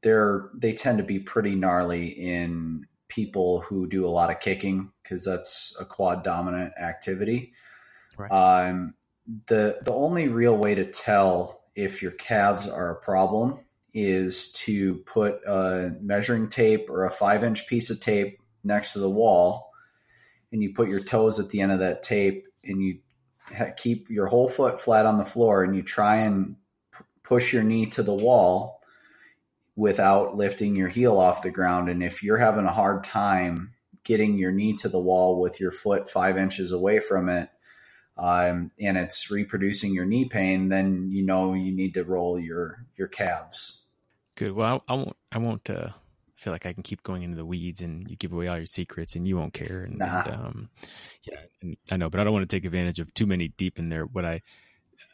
they're 0.01 0.49
they 0.53 0.73
tend 0.73 0.99
to 0.99 1.03
be 1.03 1.19
pretty 1.19 1.55
gnarly 1.55 2.07
in 2.07 2.85
people 3.07 3.61
who 3.61 3.87
do 3.87 4.05
a 4.05 4.09
lot 4.09 4.31
of 4.31 4.39
kicking 4.39 4.91
because 5.01 5.23
that's 5.23 5.75
a 5.79 5.85
quad 5.85 6.23
dominant 6.23 6.73
activity. 6.79 7.53
Right. 8.17 8.31
Um, 8.31 8.93
the 9.47 9.79
the 9.83 9.93
only 9.93 10.27
real 10.27 10.57
way 10.57 10.75
to 10.75 10.85
tell 10.85 11.63
if 11.75 12.01
your 12.01 12.11
calves 12.11 12.67
are 12.67 12.91
a 12.91 13.01
problem 13.01 13.59
is 13.93 14.51
to 14.51 14.95
put 15.05 15.35
a 15.47 15.91
measuring 16.01 16.49
tape 16.49 16.89
or 16.89 17.05
a 17.05 17.11
five 17.11 17.43
inch 17.43 17.67
piece 17.67 17.89
of 17.89 17.99
tape 17.99 18.39
next 18.63 18.93
to 18.93 18.99
the 18.99 19.09
wall 19.09 19.71
and 20.53 20.61
you 20.61 20.73
put 20.73 20.87
your 20.87 21.03
toes 21.03 21.39
at 21.39 21.49
the 21.49 21.61
end 21.61 21.71
of 21.71 21.79
that 21.79 22.03
tape 22.03 22.47
and 22.63 22.81
you 22.81 22.99
keep 23.75 24.09
your 24.09 24.27
whole 24.27 24.47
foot 24.47 24.79
flat 24.79 25.05
on 25.05 25.17
the 25.17 25.25
floor 25.25 25.63
and 25.63 25.75
you 25.75 25.81
try 25.81 26.17
and 26.17 26.55
p- 26.95 27.03
push 27.23 27.51
your 27.51 27.63
knee 27.63 27.87
to 27.87 28.03
the 28.03 28.13
wall 28.13 28.81
without 29.75 30.35
lifting 30.35 30.75
your 30.75 30.87
heel 30.87 31.19
off 31.19 31.41
the 31.41 31.49
ground. 31.49 31.89
And 31.89 32.03
if 32.03 32.23
you're 32.23 32.37
having 32.37 32.65
a 32.65 32.71
hard 32.71 33.03
time 33.03 33.73
getting 34.03 34.37
your 34.37 34.51
knee 34.51 34.75
to 34.77 34.89
the 34.89 34.99
wall 34.99 35.41
with 35.41 35.59
your 35.59 35.71
foot 35.71 36.09
five 36.09 36.37
inches 36.37 36.71
away 36.71 36.99
from 36.99 37.29
it 37.29 37.49
um, 38.17 38.71
and 38.79 38.97
it's 38.97 39.31
reproducing 39.31 39.93
your 39.93 40.05
knee 40.05 40.25
pain 40.25 40.69
then 40.69 41.09
you 41.09 41.25
know 41.25 41.53
you 41.53 41.71
need 41.71 41.95
to 41.95 42.03
roll 42.03 42.39
your 42.39 42.85
your 42.95 43.07
calves. 43.07 43.81
Good. 44.35 44.51
Well 44.51 44.83
i, 44.87 44.93
I 44.93 44.95
won't 44.95 45.17
i 45.31 45.37
won't 45.37 45.69
uh 45.69 45.89
feel 46.35 46.53
like 46.53 46.65
I 46.65 46.73
can 46.73 46.83
keep 46.83 47.03
going 47.03 47.23
into 47.23 47.37
the 47.37 47.45
weeds 47.45 47.81
and 47.81 48.09
you 48.09 48.15
give 48.15 48.33
away 48.33 48.47
all 48.47 48.57
your 48.57 48.65
secrets 48.65 49.15
and 49.15 49.27
you 49.27 49.37
won't 49.37 49.53
care. 49.53 49.83
And, 49.83 49.97
nah. 49.97 50.23
and 50.23 50.33
um, 50.33 50.69
yeah, 51.23 51.39
and 51.61 51.77
I 51.91 51.97
know, 51.97 52.09
but 52.09 52.19
I 52.19 52.23
don't 52.23 52.33
want 52.33 52.47
to 52.47 52.55
take 52.55 52.65
advantage 52.65 52.99
of 52.99 53.13
too 53.13 53.25
many 53.25 53.49
deep 53.49 53.79
in 53.79 53.89
there. 53.89 54.05
What 54.05 54.25
I, 54.25 54.41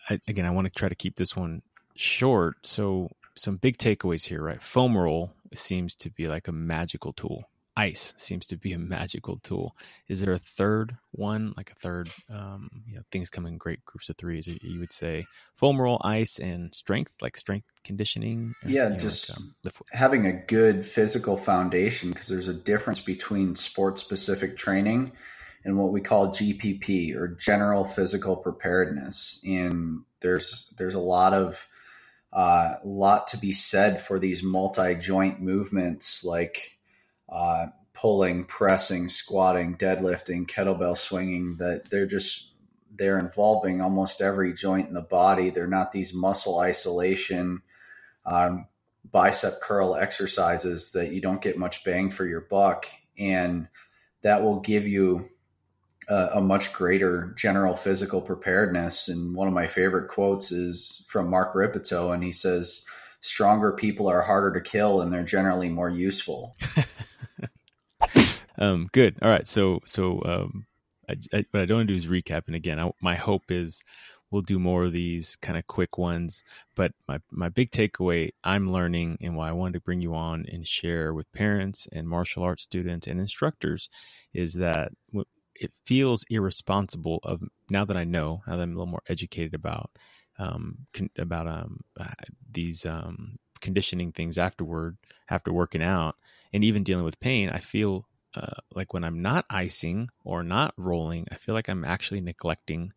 I 0.10 0.19
again, 0.27 0.45
I 0.45 0.51
want 0.51 0.65
to 0.65 0.73
try 0.77 0.89
to 0.89 0.95
keep 0.95 1.15
this 1.15 1.36
one 1.36 1.62
short. 1.95 2.55
So 2.63 3.10
some 3.36 3.58
big 3.58 3.77
takeaways 3.77 4.25
here, 4.25 4.41
right? 4.41 4.62
Foam 4.62 4.97
roll 4.97 5.32
seems 5.53 5.95
to 5.95 6.10
be 6.10 6.27
like 6.27 6.47
a 6.47 6.51
magical 6.51 7.13
tool 7.13 7.49
ice 7.79 8.13
seems 8.17 8.45
to 8.47 8.57
be 8.57 8.73
a 8.73 8.77
magical 8.77 9.39
tool. 9.41 9.73
Is 10.09 10.19
there 10.19 10.33
a 10.33 10.39
third 10.39 10.97
one, 11.11 11.53
like 11.55 11.71
a 11.71 11.75
third, 11.75 12.09
um, 12.29 12.69
you 12.85 12.95
know, 12.95 13.03
things 13.09 13.29
come 13.29 13.45
in 13.45 13.57
great 13.57 13.85
groups 13.85 14.09
of 14.09 14.17
threes? 14.17 14.47
You 14.47 14.79
would 14.79 14.91
say 14.91 15.25
foam 15.55 15.81
roll, 15.81 16.01
ice, 16.03 16.39
and 16.39 16.75
strength, 16.75 17.13
like 17.21 17.37
strength 17.37 17.67
conditioning. 17.85 18.53
Yeah, 18.65 18.85
you 18.85 18.89
know, 18.91 18.97
just 18.97 19.29
like, 19.29 19.39
um, 19.39 19.85
having 19.91 20.25
a 20.25 20.33
good 20.33 20.85
physical 20.85 21.37
foundation 21.37 22.09
because 22.09 22.27
there's 22.27 22.49
a 22.49 22.53
difference 22.53 22.99
between 22.99 23.55
sport 23.55 23.97
specific 23.97 24.57
training 24.57 25.13
and 25.63 25.77
what 25.77 25.93
we 25.93 26.01
call 26.01 26.33
GPP 26.33 27.15
or 27.15 27.29
general 27.29 27.85
physical 27.85 28.35
preparedness. 28.35 29.41
And 29.45 30.01
there's 30.19 30.73
there's 30.77 30.95
a 30.95 30.99
lot 30.99 31.33
of 31.33 31.65
uh, 32.33 32.75
lot 32.83 33.27
to 33.27 33.37
be 33.37 33.53
said 33.53 34.01
for 34.01 34.19
these 34.19 34.43
multi 34.43 34.95
joint 34.95 35.39
movements 35.39 36.25
like 36.25 36.78
uh, 37.31 37.67
pulling, 37.93 38.45
pressing, 38.45 39.09
squatting, 39.09 39.75
deadlifting, 39.75 40.47
kettlebell 40.47 40.97
swinging, 40.97 41.57
that 41.57 41.89
they're 41.89 42.07
just 42.07 42.51
they're 42.95 43.19
involving 43.19 43.81
almost 43.81 44.21
every 44.21 44.53
joint 44.53 44.87
in 44.87 44.93
the 44.93 45.01
body. 45.01 45.49
They're 45.49 45.67
not 45.67 45.91
these 45.91 46.13
muscle 46.13 46.59
isolation 46.59 47.61
um, 48.25 48.67
bicep 49.09 49.61
curl 49.61 49.95
exercises 49.95 50.91
that 50.91 51.11
you 51.11 51.21
don't 51.21 51.41
get 51.41 51.57
much 51.57 51.83
bang 51.83 52.09
for 52.11 52.25
your 52.25 52.41
buck, 52.41 52.85
and 53.17 53.67
that 54.21 54.43
will 54.43 54.59
give 54.59 54.87
you 54.87 55.29
a, 56.07 56.29
a 56.35 56.41
much 56.41 56.73
greater 56.73 57.33
general 57.37 57.75
physical 57.75 58.21
preparedness. 58.21 59.07
And 59.07 59.35
one 59.35 59.47
of 59.47 59.53
my 59.53 59.67
favorite 59.67 60.09
quotes 60.09 60.51
is 60.51 61.05
from 61.07 61.29
Mark 61.29 61.55
Rippetoe, 61.55 62.11
and 62.11 62.23
he 62.23 62.31
says, 62.31 62.83
"Stronger 63.21 63.71
people 63.71 64.07
are 64.07 64.21
harder 64.21 64.53
to 64.53 64.61
kill, 64.61 65.01
and 65.01 65.11
they're 65.11 65.23
generally 65.23 65.69
more 65.69 65.89
useful." 65.89 66.55
um, 68.60 68.89
good. 68.91 69.17
All 69.22 69.30
right. 69.30 69.48
So, 69.48 69.80
so, 69.86 70.22
um, 70.26 70.65
I, 71.10 71.15
I, 71.34 71.45
what 71.52 71.62
I 71.62 71.65
don't 71.65 71.78
want 71.78 71.88
to 71.88 71.93
do 71.93 71.98
is 71.98 72.08
recap. 72.08 72.43
And 72.48 72.56
again, 72.56 72.80
I, 72.80 72.91
my 73.02 73.15
hope 73.15 73.50
is 73.50 73.82
we'll 74.32 74.41
do 74.41 74.60
more 74.60 74.86
of 74.86 74.93
these 74.93 75.36
kind 75.38 75.58
of 75.58 75.65
quick 75.67 75.98
ones. 75.98 76.43
But 76.76 76.91
my, 77.08 77.19
my 77.32 77.50
big 77.50 77.72
takeaway 77.72 78.30
I'm 78.43 78.69
learning 78.69 79.17
and 79.22 79.36
why 79.36 79.50
I 79.50 79.54
wanted 79.54 79.74
to 79.74 79.82
bring 79.82 80.02
you 80.02 80.13
on 80.13 80.45
and 80.52 80.67
share 80.67 81.13
with 81.13 81.32
parents 81.32 81.88
and 81.91 82.08
martial 82.08 82.43
arts 82.43 82.63
students 82.63 83.08
and 83.08 83.19
instructors 83.19 83.89
is 84.34 84.54
that 84.56 84.91
it 85.56 85.72
feels 85.86 86.24
irresponsible 86.30 87.19
of 87.24 87.41
now 87.69 87.86
that 87.86 87.98
I 87.98 88.04
know, 88.04 88.41
now 88.48 88.56
that 88.56 88.63
I'm 88.63 88.72
a 88.72 88.74
little 88.74 88.86
more 88.86 89.04
educated 89.10 89.54
about 89.54 89.91
um, 90.38 90.78
con- 90.93 91.10
about 91.17 91.48
um, 91.48 91.82
uh, 92.00 92.08
these 92.50 92.86
um, 92.86 93.38
conditioning 93.60 94.13
things 94.13 94.38
afterward, 94.38 94.98
after 95.30 95.52
working 95.52 95.84
out, 95.84 96.15
and 96.54 96.63
even 96.63 96.84
dealing 96.84 97.04
with 97.04 97.19
pain, 97.19 97.50
I 97.50 97.60
feel 97.60 98.06
uh, 98.35 98.61
like 98.75 98.93
when 98.93 99.03
I'm 99.03 99.21
not 99.21 99.45
icing 99.49 100.09
or 100.23 100.43
not 100.43 100.73
rolling, 100.77 101.27
I 101.31 101.35
feel 101.35 101.55
like 101.55 101.69
I'm 101.69 101.85
actually 101.85 102.21
neglecting 102.21 102.93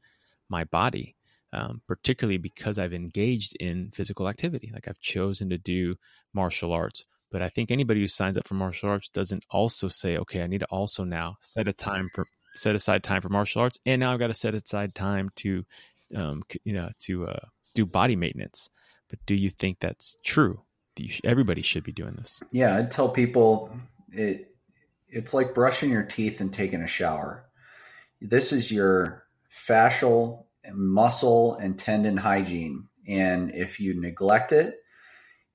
my 0.49 0.65
body, 0.65 1.17
um, 1.53 1.81
particularly 1.87 2.39
because 2.39 2.79
I've 2.79 2.93
engaged 2.93 3.57
in 3.57 3.91
physical 3.93 4.29
activity. 4.29 4.71
Like 4.73 4.89
I've 4.89 5.01
chosen 5.01 5.51
to 5.51 5.59
do 5.59 5.97
martial 6.35 6.73
arts. 6.73 7.05
But 7.31 7.41
I 7.41 7.49
think 7.49 7.71
anybody 7.71 8.01
who 8.01 8.09
signs 8.09 8.37
up 8.37 8.47
for 8.47 8.55
martial 8.55 8.91
arts 8.91 9.09
doesn't 9.09 9.45
also 9.51 9.89
say, 9.89 10.19
okay, 10.19 10.43
I 10.43 10.47
need 10.47 10.61
to 10.61 10.67
also 10.67 11.03
now 11.03 11.39
set 11.41 11.67
a 11.67 11.73
time 11.73 12.11
for 12.13 12.27
set 12.55 12.75
aside 12.75 13.03
time 13.03 13.23
for 13.23 13.31
martial 13.31 13.63
arts, 13.63 13.79
and 13.87 14.01
now 14.01 14.13
I've 14.13 14.19
got 14.19 14.27
to 14.27 14.35
set 14.35 14.55
aside 14.55 14.95
time 14.95 15.31
to, 15.37 15.65
um, 16.15 16.43
you 16.65 16.75
know, 16.75 16.91
to 17.01 17.27
uh, 17.27 17.47
do 17.75 17.87
body 17.87 18.17
maintenance. 18.17 18.69
But 19.09 19.21
do 19.25 19.35
you 19.35 19.49
think 19.49 19.79
that's 19.81 20.17
true? 20.23 20.61
You, 20.99 21.15
everybody 21.25 21.63
should 21.63 21.85
be 21.85 21.93
doing 21.93 22.15
this. 22.19 22.41
Yeah, 22.51 22.77
I'd 22.77 22.91
tell 22.91 23.09
people 23.09 23.75
it. 24.11 24.52
It's 25.13 25.35
like 25.35 25.55
brushing 25.55 25.91
your 25.91 26.03
teeth 26.03 26.41
and 26.41 26.53
taking 26.53 26.81
a 26.81 26.87
shower. 26.87 27.45
This 28.21 28.53
is 28.53 28.73
your 28.73 29.25
fascial, 29.51 30.47
muscle, 30.73 31.57
and 31.57 31.79
tendon 31.79 32.17
hygiene, 32.17 32.89
and 33.07 33.55
if 33.55 33.79
you 33.79 34.01
neglect 34.01 34.53
it, 34.53 34.77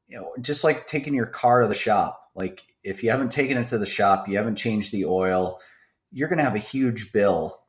you 0.07 0.17
know, 0.17 0.33
just 0.39 0.63
like 0.63 0.85
taking 0.85 1.15
your 1.15 1.25
car 1.25 1.61
to 1.61 1.67
the 1.67 1.73
shop. 1.73 2.21
Like 2.35 2.63
if 2.83 3.03
you 3.03 3.09
haven't 3.09 3.31
taken 3.31 3.57
it 3.57 3.67
to 3.67 3.79
the 3.79 3.85
shop, 3.85 4.29
you 4.29 4.37
haven't 4.37 4.55
changed 4.57 4.91
the 4.91 5.05
oil, 5.05 5.59
you're 6.11 6.29
going 6.29 6.37
to 6.37 6.45
have 6.45 6.55
a 6.55 6.59
huge 6.59 7.11
bill 7.11 7.59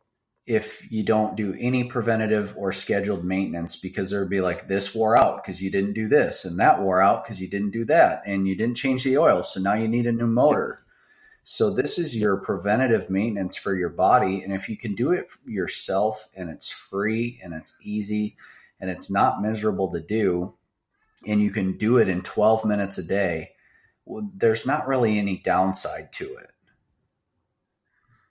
if 0.47 0.91
you 0.91 1.03
don't 1.03 1.37
do 1.37 1.55
any 1.59 1.85
preventative 1.85 2.55
or 2.57 2.73
scheduled 2.73 3.25
maintenance 3.25 3.77
because 3.77 4.11
there'd 4.11 4.31
be 4.31 4.41
like 4.41 4.67
this 4.67 4.95
wore 4.95 5.17
out 5.17 5.43
because 5.43 5.61
you 5.61 5.71
didn't 5.71 5.93
do 5.93 6.09
this 6.09 6.45
and 6.45 6.59
that 6.59 6.81
wore 6.81 7.03
out 7.03 7.23
because 7.23 7.41
you 7.41 7.51
didn't 7.51 7.71
do 7.71 7.85
that 7.85 8.23
and 8.27 8.49
you 8.49 8.57
didn't 8.57 8.77
change 8.77 9.05
the 9.05 9.19
oil 9.19 9.43
so 9.43 9.61
now 9.61 9.75
you 9.75 9.87
need 9.87 10.07
a 10.07 10.13
new 10.13 10.27
motor 10.27 10.83
so 11.51 11.71
this 11.71 11.99
is 11.99 12.15
your 12.15 12.37
preventative 12.37 13.09
maintenance 13.09 13.57
for 13.57 13.75
your 13.75 13.89
body 13.89 14.43
and 14.43 14.53
if 14.53 14.69
you 14.69 14.77
can 14.77 14.95
do 14.95 15.13
it 15.13 15.31
yourself 15.47 16.29
and 16.37 16.51
it's 16.51 16.69
free 16.69 17.41
and 17.43 17.55
it's 17.55 17.75
easy 17.81 18.37
and 18.83 18.91
it's 18.91 19.11
not 19.11 19.41
miserable 19.41 19.91
to 19.91 19.99
do 19.99 20.53
and 21.27 21.41
you 21.41 21.51
can 21.51 21.79
do 21.79 21.97
it 21.97 22.07
in 22.07 22.21
12 22.21 22.67
minutes 22.67 22.99
a 22.99 23.03
day 23.03 23.49
well, 24.05 24.29
there's 24.35 24.67
not 24.67 24.87
really 24.87 25.19
any 25.19 25.39
downside 25.39 26.13
to 26.13 26.27
it 26.37 26.51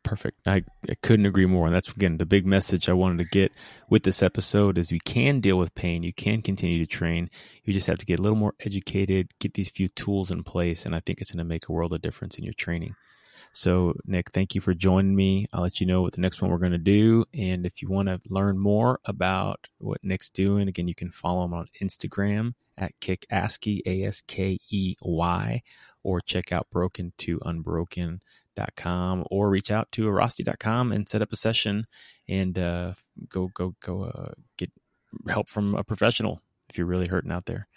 perfect. 0.08 0.40
I, 0.48 0.64
I 0.90 0.96
couldn't 1.02 1.26
agree 1.26 1.46
more. 1.46 1.66
And 1.66 1.76
that's 1.76 1.90
again 1.92 2.18
the 2.18 2.26
big 2.26 2.46
message 2.46 2.88
I 2.88 2.94
wanted 2.94 3.18
to 3.18 3.30
get 3.30 3.52
with 3.90 4.04
this 4.04 4.24
episode 4.24 4.78
is 4.78 4.92
you 4.92 5.02
can 5.02 5.42
deal 5.42 5.58
with 5.58 5.76
pain, 5.76 6.02
you 6.02 6.14
can 6.14 6.42
continue 6.42 6.80
to 6.80 6.86
train. 6.86 7.30
You 7.66 7.74
just 7.74 7.88
have 7.88 7.98
to 7.98 8.06
get 8.06 8.20
a 8.20 8.22
little 8.22 8.38
more 8.38 8.54
educated, 8.62 9.32
get 9.40 9.56
these 9.56 9.70
few 9.70 9.90
tools 9.90 10.32
in 10.32 10.44
place, 10.44 10.86
and 10.86 10.96
I 10.96 11.02
think 11.02 11.20
it's 11.20 11.32
going 11.32 11.40
to 11.40 11.44
make 11.44 11.68
a 11.68 11.74
world 11.74 11.94
of 11.94 12.02
difference 12.02 12.38
in 12.38 12.46
your 12.46 12.54
training. 12.54 12.96
So, 13.52 13.96
Nick, 14.06 14.32
thank 14.32 14.56
you 14.56 14.62
for 14.62 14.74
joining 14.74 15.16
me. 15.16 15.48
I'll 15.54 15.62
let 15.62 15.80
you 15.80 15.88
know 15.88 16.02
what 16.02 16.14
the 16.14 16.22
next 16.22 16.42
one 16.42 16.52
we're 16.52 16.58
going 16.58 16.72
to 16.72 16.78
do. 16.78 17.26
And 17.34 17.66
if 17.66 17.82
you 17.82 17.90
want 17.90 18.08
to 18.08 18.22
learn 18.30 18.58
more 18.58 19.00
about 19.06 19.68
what 19.80 20.04
Nick's 20.04 20.30
doing, 20.30 20.68
again, 20.68 20.88
you 20.88 20.96
can 20.96 21.12
follow 21.12 21.46
him 21.46 21.54
on 21.54 21.68
Instagram 21.82 22.54
at 22.78 23.00
Kick 23.00 23.26
Askey, 23.32 23.82
A 23.86 24.04
S 24.04 24.22
K 24.22 24.60
E 24.70 24.96
Y, 25.02 25.64
or 26.04 26.22
check 26.22 26.52
out 26.52 26.68
Broken 26.72 27.14
to 27.18 27.40
Unbroken 27.46 28.22
com 28.76 29.24
or 29.30 29.50
reach 29.50 29.72
out 29.72 29.92
to 29.92 30.08
airrosti.com 30.08 30.92
and 30.92 31.08
set 31.08 31.22
up 31.22 31.32
a 31.32 31.36
session 31.36 31.86
and 32.28 32.58
uh, 32.58 32.94
go 33.30 33.48
go 33.54 33.76
go 33.82 34.04
uh, 34.04 34.32
get 34.58 34.72
help 35.28 35.50
from 35.50 35.76
a 35.76 35.84
professional 35.84 36.42
if 36.70 36.78
you're 36.78 36.88
really 36.88 37.08
hurting 37.08 37.32
out 37.32 37.46
there. 37.46 37.68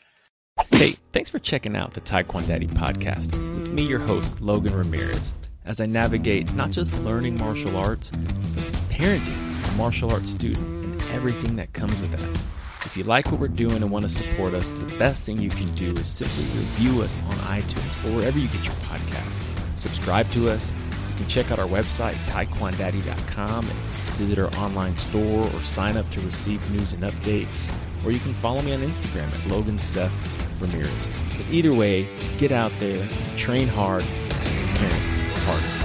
Hey, 0.73 0.97
thanks 1.13 1.31
for 1.31 1.39
checking 1.39 1.77
out 1.77 1.95
the 1.95 2.01
Taekwondo 2.01 2.49
Daddy 2.49 2.67
podcast 2.67 3.33
with 3.59 3.71
me, 3.71 3.83
your 3.83 3.99
host, 3.99 4.41
Logan 4.41 4.75
Ramirez, 4.75 5.33
as 5.71 5.81
I 5.81 5.87
navigate 5.87 6.53
not 6.55 6.71
just 6.71 6.93
learning 6.99 7.39
martial 7.39 7.77
arts, 7.77 8.11
but 8.11 8.65
parenting 8.91 9.73
a 9.73 9.77
martial 9.77 10.13
arts 10.13 10.33
student 10.33 10.59
and 10.67 11.03
everything 11.13 11.57
that 11.57 11.73
comes 11.73 11.99
with 12.01 12.11
that. 12.11 12.41
If 12.85 12.97
you 12.97 13.05
like 13.05 13.31
what 13.31 13.41
we're 13.41 13.49
doing 13.49 13.77
and 13.77 13.91
want 13.91 14.03
to 14.03 14.09
support 14.09 14.53
us, 14.53 14.71
the 14.71 14.97
best 14.99 15.25
thing 15.25 15.39
you 15.39 15.51
can 15.51 15.73
do 15.75 15.93
is 15.93 16.09
simply 16.09 16.43
review 16.59 17.03
us 17.03 17.19
on 17.29 17.37
iTunes 17.61 18.05
or 18.05 18.17
wherever 18.17 18.39
you 18.39 18.49
get 18.49 18.65
your 18.65 18.75
podcasts 18.75 19.41
subscribe 19.81 20.31
to 20.33 20.49
us. 20.49 20.73
You 21.11 21.17
can 21.17 21.29
check 21.29 21.51
out 21.51 21.59
our 21.59 21.67
website, 21.67 22.15
taekwondaddy.com, 22.27 23.65
and 23.65 23.79
visit 24.19 24.39
our 24.39 24.53
online 24.57 24.97
store 24.97 25.45
or 25.45 25.61
sign 25.63 25.97
up 25.97 26.09
to 26.11 26.21
receive 26.21 26.69
news 26.71 26.93
and 26.93 27.03
updates. 27.03 27.73
Or 28.05 28.11
you 28.11 28.21
can 28.21 28.35
follow 28.35 28.61
me 28.63 28.75
on 28.75 28.81
Instagram 28.81 29.33
at 29.33 29.47
Logan 29.51 29.79
Seth 29.79 30.13
Ramirez. 30.61 31.09
But 31.37 31.49
either 31.51 31.73
way, 31.73 32.07
get 32.39 32.53
out 32.53 32.73
there, 32.79 33.07
train 33.37 33.69
hard, 33.69 34.05
and 34.05 35.20
party. 35.51 35.80